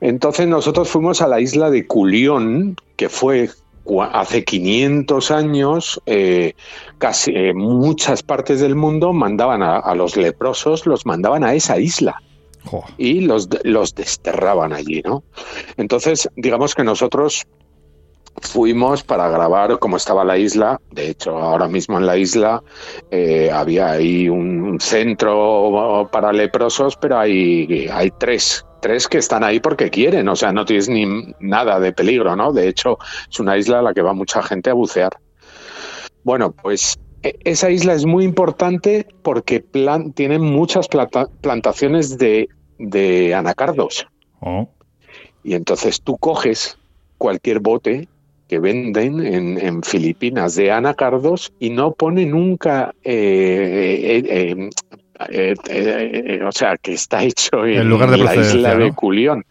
Entonces 0.00 0.46
nosotros 0.46 0.88
fuimos 0.88 1.22
a 1.22 1.28
la 1.28 1.40
isla 1.40 1.70
de 1.70 1.86
Culión, 1.86 2.76
que 2.96 3.08
fue 3.08 3.48
hace 4.12 4.44
500 4.44 5.30
años, 5.30 6.02
eh, 6.06 6.54
casi 6.98 7.32
eh, 7.34 7.54
muchas 7.54 8.22
partes 8.22 8.60
del 8.60 8.74
mundo 8.74 9.12
mandaban 9.12 9.62
a, 9.62 9.78
a, 9.78 9.94
los 9.94 10.16
leprosos, 10.16 10.86
los 10.86 11.06
mandaban 11.06 11.44
a 11.44 11.54
esa 11.54 11.78
isla. 11.78 12.20
Y 12.98 13.20
los, 13.20 13.48
los 13.64 13.94
desterraban 13.94 14.72
allí, 14.72 15.02
¿no? 15.04 15.24
Entonces, 15.76 16.28
digamos 16.36 16.74
que 16.74 16.84
nosotros 16.84 17.46
fuimos 18.40 19.02
para 19.02 19.28
grabar 19.28 19.78
cómo 19.78 19.96
estaba 19.96 20.24
la 20.24 20.38
isla. 20.38 20.80
De 20.90 21.10
hecho, 21.10 21.38
ahora 21.38 21.68
mismo 21.68 21.98
en 21.98 22.06
la 22.06 22.16
isla 22.16 22.62
eh, 23.10 23.50
había 23.52 23.92
ahí 23.92 24.28
un 24.28 24.78
centro 24.80 26.08
para 26.12 26.32
leprosos, 26.32 26.96
pero 26.96 27.18
hay, 27.18 27.88
hay 27.92 28.10
tres 28.18 28.64
tres 28.80 29.08
que 29.08 29.18
están 29.18 29.42
ahí 29.42 29.58
porque 29.58 29.90
quieren, 29.90 30.28
o 30.28 30.36
sea, 30.36 30.52
no 30.52 30.64
tienes 30.64 30.88
ni 30.88 31.06
nada 31.40 31.80
de 31.80 31.92
peligro, 31.92 32.36
¿no? 32.36 32.52
De 32.52 32.68
hecho, 32.68 32.98
es 33.28 33.40
una 33.40 33.56
isla 33.56 33.80
a 33.80 33.82
la 33.82 33.94
que 33.94 34.02
va 34.02 34.12
mucha 34.12 34.42
gente 34.42 34.70
a 34.70 34.74
bucear. 34.74 35.16
Bueno, 36.22 36.52
pues 36.52 36.96
esa 37.22 37.70
isla 37.70 37.94
es 37.94 38.04
muy 38.04 38.24
importante 38.24 39.06
porque 39.22 39.60
plan, 39.60 40.12
tiene 40.12 40.38
muchas 40.38 40.86
planta, 40.86 41.26
plantaciones 41.40 42.18
de, 42.18 42.48
de 42.78 43.34
anacardos. 43.34 44.06
Oh. 44.40 44.68
Y 45.42 45.54
entonces 45.54 46.00
tú 46.00 46.16
coges 46.16 46.78
cualquier 47.18 47.60
bote 47.60 48.08
que 48.48 48.58
venden 48.58 49.24
en, 49.24 49.58
en, 49.58 49.82
Filipinas 49.82 50.54
de 50.54 50.70
anacardos 50.70 51.52
y 51.58 51.70
no 51.70 51.92
pone 51.92 52.26
nunca 52.26 52.94
eh, 53.02 54.22
eh, 54.24 54.70
eh, 55.30 55.54
eh, 55.68 56.44
o 56.44 56.52
sea, 56.52 56.76
que 56.76 56.92
está 56.92 57.22
hecho 57.22 57.64
en, 57.64 57.78
en 57.78 57.88
lugar 57.88 58.10
de 58.10 58.18
la 58.18 58.36
isla 58.36 58.74
¿no? 58.74 58.84
de 58.84 58.92
Culión, 58.92 59.46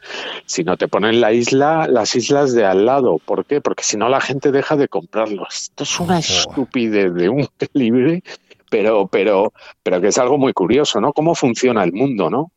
sino 0.46 0.78
te 0.78 0.88
ponen 0.88 1.20
la 1.20 1.34
isla, 1.34 1.88
las 1.88 2.16
islas 2.16 2.54
de 2.54 2.66
al 2.66 2.86
lado. 2.86 3.18
¿Por 3.18 3.46
qué? 3.46 3.62
Porque 3.62 3.84
si 3.84 3.98
no 3.98 4.08
la 4.08 4.22
gente 4.22 4.52
deja 4.52 4.76
de 4.76 4.88
comprarlo. 4.88 5.48
Esto 5.50 5.84
es 5.84 6.00
una 6.00 6.18
oh. 6.18 6.20
estupidez 6.20 7.14
de 7.14 7.30
un 7.30 7.48
calibre, 7.58 8.22
pero, 8.70 9.08
pero, 9.08 9.54
pero 9.82 10.02
que 10.02 10.08
es 10.10 10.18
algo 10.18 10.38
muy 10.38 10.54
curioso, 10.54 11.02
¿no? 11.02 11.14
Cómo 11.14 11.34
funciona 11.34 11.84
el 11.84 11.94
mundo, 11.94 12.30
¿no? 12.30 12.52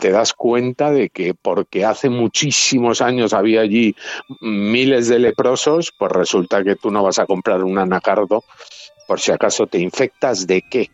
Te 0.00 0.10
das 0.10 0.32
cuenta 0.32 0.90
de 0.90 1.08
que 1.08 1.34
porque 1.34 1.84
hace 1.84 2.08
muchísimos 2.08 3.00
años 3.00 3.32
había 3.32 3.62
allí 3.62 3.94
miles 4.40 5.08
de 5.08 5.18
leprosos, 5.18 5.92
pues 5.98 6.12
resulta 6.12 6.62
que 6.62 6.76
tú 6.76 6.90
no 6.90 7.02
vas 7.02 7.18
a 7.18 7.26
comprar 7.26 7.62
un 7.64 7.78
anacardo 7.78 8.44
por 9.06 9.20
si 9.20 9.32
acaso 9.32 9.66
te 9.66 9.78
infectas 9.78 10.46
de 10.46 10.62
qué. 10.62 10.90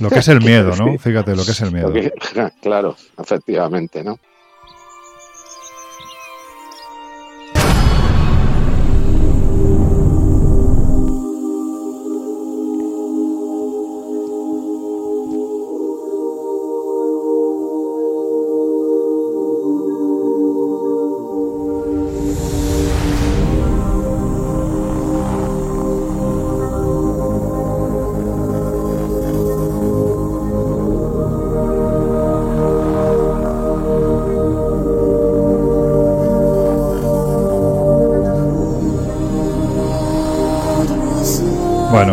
Lo 0.00 0.10
que 0.10 0.20
es 0.20 0.28
el 0.28 0.40
miedo, 0.40 0.76
¿no? 0.76 0.98
Fíjate 0.98 1.34
lo 1.34 1.44
que 1.44 1.50
es 1.52 1.60
el 1.60 1.72
miedo. 1.72 1.92
claro, 2.62 2.96
efectivamente, 3.18 4.04
¿no? 4.04 4.18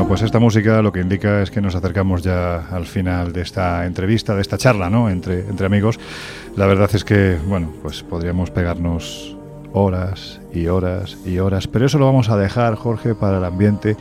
Pues 0.06 0.22
esta 0.22 0.40
música 0.40 0.82
lo 0.82 0.92
que 0.92 1.00
indica 1.00 1.42
es 1.42 1.50
que 1.50 1.62
nos 1.62 1.74
acercamos 1.74 2.22
ya 2.22 2.68
al 2.70 2.86
final 2.86 3.32
de 3.32 3.42
esta 3.42 3.86
entrevista, 3.86 4.36
de 4.36 4.42
esta 4.42 4.58
charla, 4.58 4.90
¿no? 4.90 5.10
Entre, 5.10 5.40
entre 5.40 5.66
amigos. 5.66 5.98
La 6.58 6.66
verdad 6.66 6.90
es 6.94 7.06
que, 7.06 7.38
bueno, 7.48 7.72
pues 7.82 8.04
podríamos 8.04 8.52
pegarnos 8.52 9.38
horas 9.74 10.42
y 10.54 10.68
horas 10.68 11.18
y 11.26 11.40
horas, 11.40 11.68
pero 11.68 11.86
eso 11.86 11.98
lo 12.00 12.06
vamos 12.06 12.30
a 12.30 12.38
dejar, 12.38 12.76
Jorge, 12.76 13.16
para 13.16 13.38
el 13.38 13.46
ambiente 13.46 13.96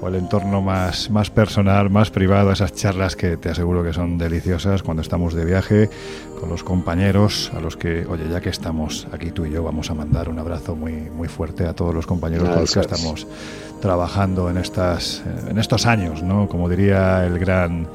o 0.00 0.08
el 0.08 0.16
entorno 0.16 0.62
más, 0.62 1.10
más 1.10 1.30
personal, 1.30 1.90
más 1.90 2.10
privado, 2.10 2.52
esas 2.52 2.74
charlas 2.74 3.16
que 3.16 3.36
te 3.36 3.48
aseguro 3.48 3.82
que 3.82 3.92
son 3.92 4.18
deliciosas 4.18 4.82
cuando 4.82 5.02
estamos 5.02 5.34
de 5.34 5.44
viaje 5.44 5.90
con 6.40 6.48
los 6.48 6.62
compañeros, 6.62 7.50
a 7.56 7.60
los 7.60 7.76
que, 7.76 8.06
oye, 8.06 8.28
ya 8.30 8.40
que 8.40 8.50
estamos 8.50 9.06
aquí 9.12 9.30
tú 9.30 9.46
y 9.46 9.50
yo, 9.50 9.62
vamos 9.62 9.90
a 9.90 9.94
mandar 9.94 10.28
un 10.28 10.38
abrazo 10.38 10.76
muy, 10.76 10.92
muy 10.92 11.28
fuerte 11.28 11.66
a 11.66 11.72
todos 11.72 11.94
los 11.94 12.06
compañeros 12.06 12.48
con 12.48 12.60
los 12.60 12.72
que 12.72 12.80
estamos 12.80 13.26
trabajando 13.80 14.50
en, 14.50 14.58
estas, 14.58 15.22
en 15.48 15.58
estos 15.58 15.86
años, 15.86 16.22
¿no? 16.22 16.48
Como 16.48 16.68
diría 16.68 17.24
el 17.24 17.38
gran 17.38 17.88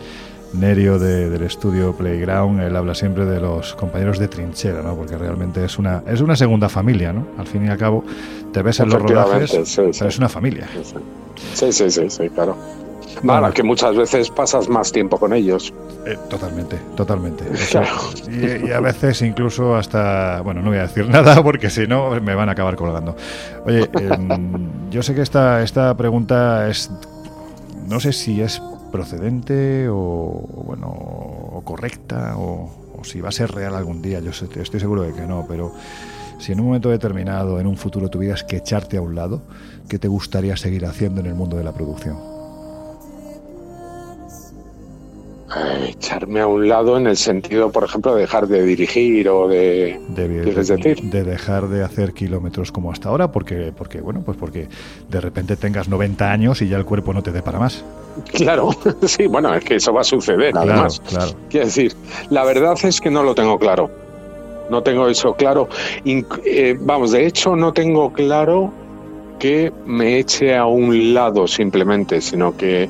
Nerio 0.54 1.00
del 1.00 1.42
estudio 1.44 1.96
Playground, 1.96 2.60
él 2.62 2.76
habla 2.76 2.94
siempre 2.94 3.26
de 3.26 3.40
los 3.40 3.74
compañeros 3.76 4.20
de 4.20 4.28
trinchera, 4.28 4.82
¿no? 4.82 4.96
Porque 4.96 5.18
realmente 5.18 5.64
es 5.64 5.80
una, 5.80 6.04
es 6.06 6.20
una 6.20 6.36
segunda 6.36 6.68
familia, 6.68 7.14
¿no? 7.14 7.26
Al 7.38 7.48
fin 7.48 7.66
y 7.66 7.70
al 7.70 7.78
cabo, 7.78 8.04
te 8.52 8.62
ves 8.62 8.82
en 8.82 8.90
los 8.90 9.02
rodajes, 9.02 9.78
es 9.78 10.18
una 10.18 10.28
familia. 10.28 10.68
Sí, 10.74 10.96
sí, 11.54 11.72
sí, 11.72 12.10
sí, 12.10 12.30
claro. 12.30 12.56
Bueno, 13.24 13.52
que 13.52 13.64
muchas 13.64 13.96
veces 13.96 14.30
pasas 14.30 14.70
más 14.70 14.92
tiempo 14.92 15.18
con 15.18 15.34
ellos. 15.34 15.74
Eh, 16.06 16.18
totalmente, 16.30 16.78
totalmente. 16.96 17.46
y, 18.32 18.72
a 18.72 18.80
veces 18.80 19.22
incluso 19.22 19.76
hasta, 19.76 20.42
bueno, 20.42 20.62
no 20.62 20.70
voy 20.70 20.80
a 20.80 20.84
decir 20.84 21.08
nada 21.10 21.44
porque 21.44 21.70
si 21.70 21.86
no 21.86 22.20
me 22.22 22.34
van 22.34 22.50
a 22.50 22.54
acabar 22.54 22.76
colgando. 22.76 23.16
Oye, 23.66 23.90
em, 24.00 24.70
yo 24.90 25.04
sé 25.04 25.14
que 25.14 25.22
esta, 25.22 25.62
esta 25.62 25.96
pregunta 25.96 26.68
es, 26.70 26.90
no 27.88 28.00
sé 28.00 28.14
si 28.14 28.42
es 28.42 28.62
procedente 28.92 29.88
o, 29.90 30.44
bueno, 30.66 30.88
o 30.88 31.62
correcta 31.64 32.36
o, 32.38 32.72
si 33.04 33.20
va 33.20 33.30
a 33.30 33.32
ser 33.32 33.52
real 33.52 33.76
algún 33.76 34.02
día. 34.02 34.20
Yo 34.20 34.32
estoy 34.32 34.80
seguro 34.80 35.04
de 35.04 35.14
que 35.14 35.22
no, 35.22 35.46
pero 35.48 35.74
si 36.38 36.52
en 36.52 36.60
un 36.60 36.68
momento 36.68 36.90
determinado, 36.90 37.60
en 37.60 37.68
un 37.68 37.78
futuro, 37.78 38.10
tuvieras 38.10 38.44
que 38.44 38.58
echarte 38.58 38.98
a 38.98 39.02
un 39.02 39.16
lado, 39.16 39.42
¿qué 39.90 40.00
te 40.00 40.08
gustaría 40.08 40.58
seguir 40.58 40.86
haciendo 40.86 41.22
en 41.22 41.28
el 41.28 41.36
mundo 41.36 41.58
de 41.58 41.64
la 41.64 41.74
producción? 41.74 42.32
Eh, 45.54 45.90
echarme 45.90 46.40
a 46.40 46.48
un 46.48 46.70
lado 46.70 46.98
en 46.98 47.08
el 47.08 47.18
sentido, 47.18 47.72
por 47.72 47.84
ejemplo, 47.84 48.16
de 48.16 48.22
dejar 48.22 48.48
de 48.48 48.64
dirigir 48.64 49.28
o 49.28 49.50
de, 49.50 50.00
de, 50.08 50.28
decir? 50.28 51.02
de 51.02 51.24
dejar 51.24 51.68
de 51.68 51.84
hacer 51.84 52.14
kilómetros 52.14 52.72
como 52.72 52.90
hasta 52.90 53.10
ahora, 53.10 53.34
porque, 53.34 53.74
porque 53.76 54.00
bueno, 54.00 54.22
pues 54.24 54.38
porque 54.38 54.70
de 55.10 55.20
repente 55.20 55.58
tengas 55.58 55.90
90 55.90 56.32
años 56.32 56.62
y 56.62 56.70
ya 56.70 56.78
el 56.78 56.86
cuerpo 56.86 57.12
no 57.14 57.22
te 57.22 57.34
dé 57.34 57.42
para 57.42 57.60
más. 57.60 57.84
Claro, 58.32 58.70
sí, 59.06 59.28
bueno, 59.28 59.54
es 59.54 59.66
que 59.66 59.76
eso 59.76 59.92
va 59.92 60.02
a 60.02 60.06
suceder, 60.06 60.58
además. 60.58 61.02
Claro. 61.02 61.32
Quiero 61.50 61.66
decir, 61.66 61.94
la 62.30 62.46
verdad 62.46 62.76
es 62.84 63.02
que 63.02 63.10
no 63.10 63.24
lo 63.24 63.36
tengo 63.36 63.60
claro. 63.60 63.92
No 64.70 64.82
tengo 64.84 65.10
eso 65.10 65.34
claro. 65.34 65.68
Eh, 66.06 66.78
vamos, 66.80 67.12
de 67.12 67.26
hecho, 67.26 67.58
no 67.58 67.74
tengo 67.74 68.14
claro 68.14 68.72
que 69.42 69.74
me 69.88 70.20
eche 70.20 70.56
a 70.56 70.68
un 70.68 71.16
lado 71.16 71.48
simplemente, 71.48 72.22
sino 72.22 72.56
que 72.56 72.88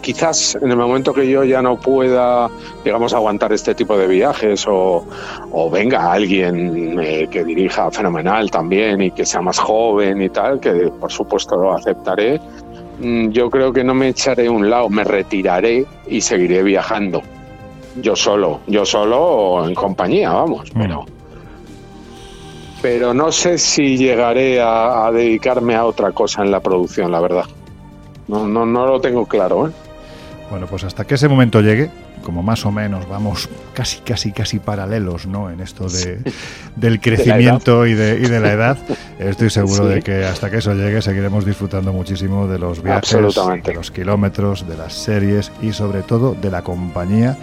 quizás 0.00 0.54
en 0.54 0.70
el 0.70 0.78
momento 0.78 1.12
que 1.12 1.28
yo 1.28 1.44
ya 1.44 1.60
no 1.60 1.78
pueda, 1.78 2.48
digamos, 2.86 3.12
aguantar 3.12 3.52
este 3.52 3.74
tipo 3.74 3.98
de 3.98 4.06
viajes 4.06 4.64
o, 4.66 5.04
venga 5.70 6.10
alguien 6.10 6.98
eh, 6.98 7.28
que 7.30 7.44
dirija 7.44 7.90
fenomenal 7.90 8.50
también 8.50 9.02
y 9.02 9.10
que 9.10 9.26
sea 9.26 9.42
más 9.42 9.58
joven 9.58 10.22
y 10.22 10.30
tal, 10.30 10.58
que 10.58 10.90
por 10.98 11.12
supuesto 11.12 11.56
lo 11.56 11.74
aceptaré, 11.74 12.40
mm, 13.02 13.28
yo 13.28 13.50
creo 13.50 13.70
que 13.70 13.84
no 13.84 13.92
me 13.92 14.08
echaré 14.08 14.46
a 14.46 14.50
un 14.50 14.70
lado, 14.70 14.88
me 14.88 15.04
retiraré 15.04 15.84
y 16.06 16.22
seguiré 16.22 16.62
viajando. 16.62 17.20
Yo 18.00 18.16
solo, 18.16 18.60
yo 18.66 18.86
solo 18.86 19.20
o 19.20 19.68
en 19.68 19.74
compañía, 19.74 20.32
vamos, 20.32 20.74
mm. 20.74 20.80
pero 20.80 21.17
pero 22.80 23.14
no 23.14 23.32
sé 23.32 23.58
si 23.58 23.96
llegaré 23.96 24.60
a, 24.60 25.10
dedicarme 25.12 25.74
a 25.74 25.84
otra 25.84 26.12
cosa 26.12 26.42
en 26.42 26.50
la 26.50 26.60
producción, 26.60 27.10
la 27.10 27.20
verdad. 27.20 27.44
No, 28.28 28.46
no, 28.46 28.66
no 28.66 28.86
lo 28.86 29.00
tengo 29.00 29.26
claro. 29.26 29.68
¿eh? 29.68 29.72
Bueno, 30.50 30.66
pues 30.66 30.84
hasta 30.84 31.04
que 31.04 31.14
ese 31.14 31.28
momento 31.28 31.60
llegue, 31.60 31.90
como 32.22 32.42
más 32.42 32.64
o 32.64 32.72
menos 32.72 33.08
vamos 33.08 33.48
casi, 33.74 34.00
casi, 34.00 34.32
casi 34.32 34.58
paralelos 34.58 35.26
¿no? 35.26 35.50
en 35.50 35.60
esto 35.60 35.88
de, 35.88 36.20
del 36.76 37.00
crecimiento 37.00 37.86
y, 37.86 37.94
de, 37.94 38.18
y 38.18 38.28
de 38.28 38.40
la 38.40 38.52
edad, 38.52 38.78
estoy 39.18 39.50
seguro 39.50 39.86
de 39.86 40.02
que 40.02 40.24
hasta 40.24 40.50
que 40.50 40.58
eso 40.58 40.74
llegue 40.74 41.02
seguiremos 41.02 41.44
disfrutando 41.44 41.92
muchísimo 41.92 42.46
de 42.46 42.58
los 42.58 42.82
viajes, 42.82 43.34
de 43.64 43.74
los 43.74 43.90
kilómetros, 43.90 44.68
de 44.68 44.76
las 44.76 44.94
series 44.94 45.52
y 45.62 45.72
sobre 45.72 46.02
todo 46.02 46.34
de 46.34 46.50
la 46.50 46.62
compañía 46.62 47.36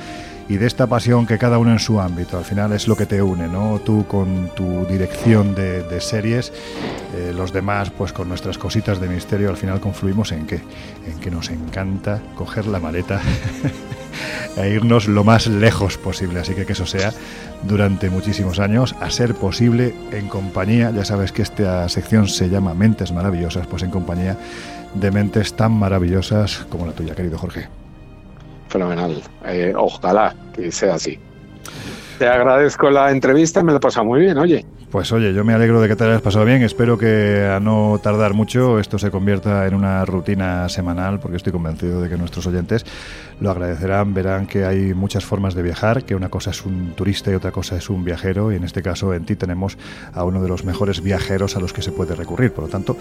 y 0.48 0.58
de 0.58 0.68
esta 0.68 0.88
pasión 0.88 1.26
que 1.26 1.38
cada 1.38 1.58
uno 1.58 1.72
en 1.72 1.80
su 1.80 2.00
ámbito, 2.00 2.38
al 2.38 2.46
final 2.46 2.72
es 2.74 2.88
lo 2.88 2.96
que 2.96 3.06
te 3.06 3.22
une, 3.22 3.48
¿no? 3.48 3.80
Tú 3.80 4.06
con 4.08 4.50
tu 4.56 4.86
dirección 4.86 5.56
de, 5.56 5.84
series, 6.00 6.54
eh, 7.16 7.34
los 7.36 7.52
demás 7.52 7.90
pues 7.90 8.14
con 8.14 8.30
nuestras 8.30 8.58
cositas 8.58 9.00
de 9.00 9.08
misterio, 9.08 9.50
al 9.50 9.58
final 9.58 9.80
confluimos 9.80 10.32
en 10.32 10.46
qué? 10.46 10.62
En 11.08 11.20
que 11.20 11.32
nos 11.32 11.50
encanta 11.50 12.22
coger 12.36 12.68
la 12.68 12.80
maleta 12.80 13.22
e 14.58 14.70
irnos 14.70 15.08
lo 15.08 15.24
más 15.24 15.48
lejos 15.48 15.98
posible, 15.98 16.42
así 16.42 16.54
que 16.54 16.66
que 16.66 16.74
eso 16.74 16.86
sea 16.86 17.12
durante 17.64 18.10
muchísimos 18.10 18.60
años, 18.60 18.96
a 19.02 19.10
ser 19.10 19.34
posible 19.34 19.96
en 20.12 20.28
compañía, 20.28 20.92
ya 20.92 21.06
sabes 21.06 21.32
que 21.32 21.42
esta 21.42 21.90
sección 21.90 22.28
se 22.28 22.50
llama 22.50 22.76
Mentes 22.76 23.12
Maravillosas, 23.12 23.66
pues 23.66 23.82
en 23.82 23.90
compañía 23.90 24.38
de 24.94 25.12
mentes 25.12 25.56
tan 25.56 25.72
maravillosas 25.72 26.66
como 26.70 26.86
la 26.86 26.94
tuya, 26.94 27.16
querido 27.16 27.38
Jorge 27.38 27.85
fenomenal. 28.76 29.22
Eh, 29.46 29.74
ojalá 29.76 30.36
que 30.54 30.72
sea 30.72 30.96
así. 30.96 31.18
Te 32.20 32.28
agradezco 32.28 32.90
la 32.90 33.12
entrevista, 33.12 33.64
me 33.64 33.72
lo 33.72 33.78
he 33.78 33.82
pasado 33.82 34.06
muy 34.06 34.22
bien, 34.22 34.38
oye. 34.38 34.66
Pues 34.90 35.12
oye, 35.12 35.34
yo 35.34 35.44
me 35.44 35.54
alegro 35.54 35.82
de 35.82 35.90
que 35.90 35.96
te 35.98 36.06
hayas 36.06 36.22
pasado 36.22 36.46
bien. 36.46 36.62
Espero 36.62 36.98
que 36.98 37.46
a 37.46 37.60
no 37.60 38.00
tardar 38.02 38.34
mucho 38.34 38.80
esto 38.80 38.98
se 38.98 39.12
convierta 39.12 39.68
en 39.68 39.74
una 39.74 40.06
rutina 40.06 40.70
semanal, 40.70 41.20
porque 41.20 41.36
estoy 41.36 41.52
convencido 41.52 42.02
de 42.02 42.08
que 42.08 42.16
nuestros 42.16 42.48
oyentes 42.48 42.86
lo 43.39 43.52
agradecerán. 43.52 44.13
Verán 44.13 44.48
que 44.48 44.65
hay 44.65 44.93
muchas 44.93 45.26
formas 45.26 45.54
de 45.56 45.62
viajar, 45.62 46.04
que 46.04 46.15
una 46.15 46.30
cosa 46.30 46.52
es 46.52 46.65
un 46.65 46.93
turista 46.95 47.32
y 47.32 47.36
otra 47.36 47.52
cosa 47.52 47.78
es 47.78 47.89
un 47.89 48.04
viajero. 48.04 48.52
Y 48.52 48.56
en 48.56 48.63
este 48.63 48.82
caso, 48.82 49.13
en 49.13 49.26
ti 49.26 49.36
tenemos 49.36 49.78
a 50.13 50.24
uno 50.24 50.41
de 50.41 50.48
los 50.48 50.63
mejores 50.63 51.02
viajeros 51.02 51.56
a 51.56 51.60
los 51.60 51.74
que 51.74 51.82
se 51.82 51.91
puede 51.91 52.15
recurrir. 52.15 52.52
Por 52.52 52.65
lo 52.65 52.69
tanto, 52.69 52.98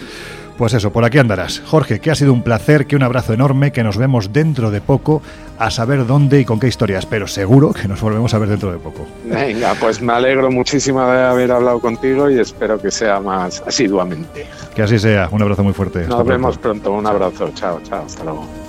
pues 0.58 0.74
eso, 0.74 0.92
por 0.92 1.04
aquí 1.04 1.18
andarás. 1.18 1.60
Jorge, 1.60 2.00
que 2.00 2.10
ha 2.10 2.14
sido 2.14 2.32
un 2.32 2.42
placer, 2.42 2.86
que 2.86 2.96
un 2.96 3.02
abrazo 3.02 3.32
enorme, 3.32 3.72
que 3.72 3.82
nos 3.82 3.96
vemos 3.96 4.32
dentro 4.32 4.70
de 4.70 4.80
poco 4.80 5.22
a 5.58 5.70
saber 5.70 6.06
dónde 6.06 6.40
y 6.40 6.44
con 6.44 6.58
qué 6.58 6.66
historias, 6.66 7.06
pero 7.06 7.26
seguro 7.26 7.72
que 7.72 7.86
nos 7.86 8.00
volvemos 8.00 8.34
a 8.34 8.38
ver 8.38 8.48
dentro 8.48 8.72
de 8.72 8.78
poco. 8.78 9.06
Venga, 9.24 9.74
pues 9.74 10.00
me 10.02 10.12
alegro 10.12 10.50
muchísimo 10.50 11.00
de 11.06 11.22
haber 11.22 11.52
hablado 11.52 11.80
contigo 11.80 12.30
y 12.30 12.38
espero 12.38 12.80
que 12.80 12.90
sea 12.90 13.20
más 13.20 13.62
asiduamente. 13.66 14.46
Que 14.74 14.82
así 14.82 14.98
sea. 14.98 15.28
Un 15.30 15.42
abrazo 15.42 15.62
muy 15.62 15.72
fuerte. 15.72 16.06
Nos 16.06 16.26
vemos 16.26 16.58
pronto. 16.58 16.92
Un 16.92 17.06
abrazo. 17.06 17.50
Chao, 17.54 17.80
chao. 17.84 18.04
Hasta 18.04 18.24
luego. 18.24 18.63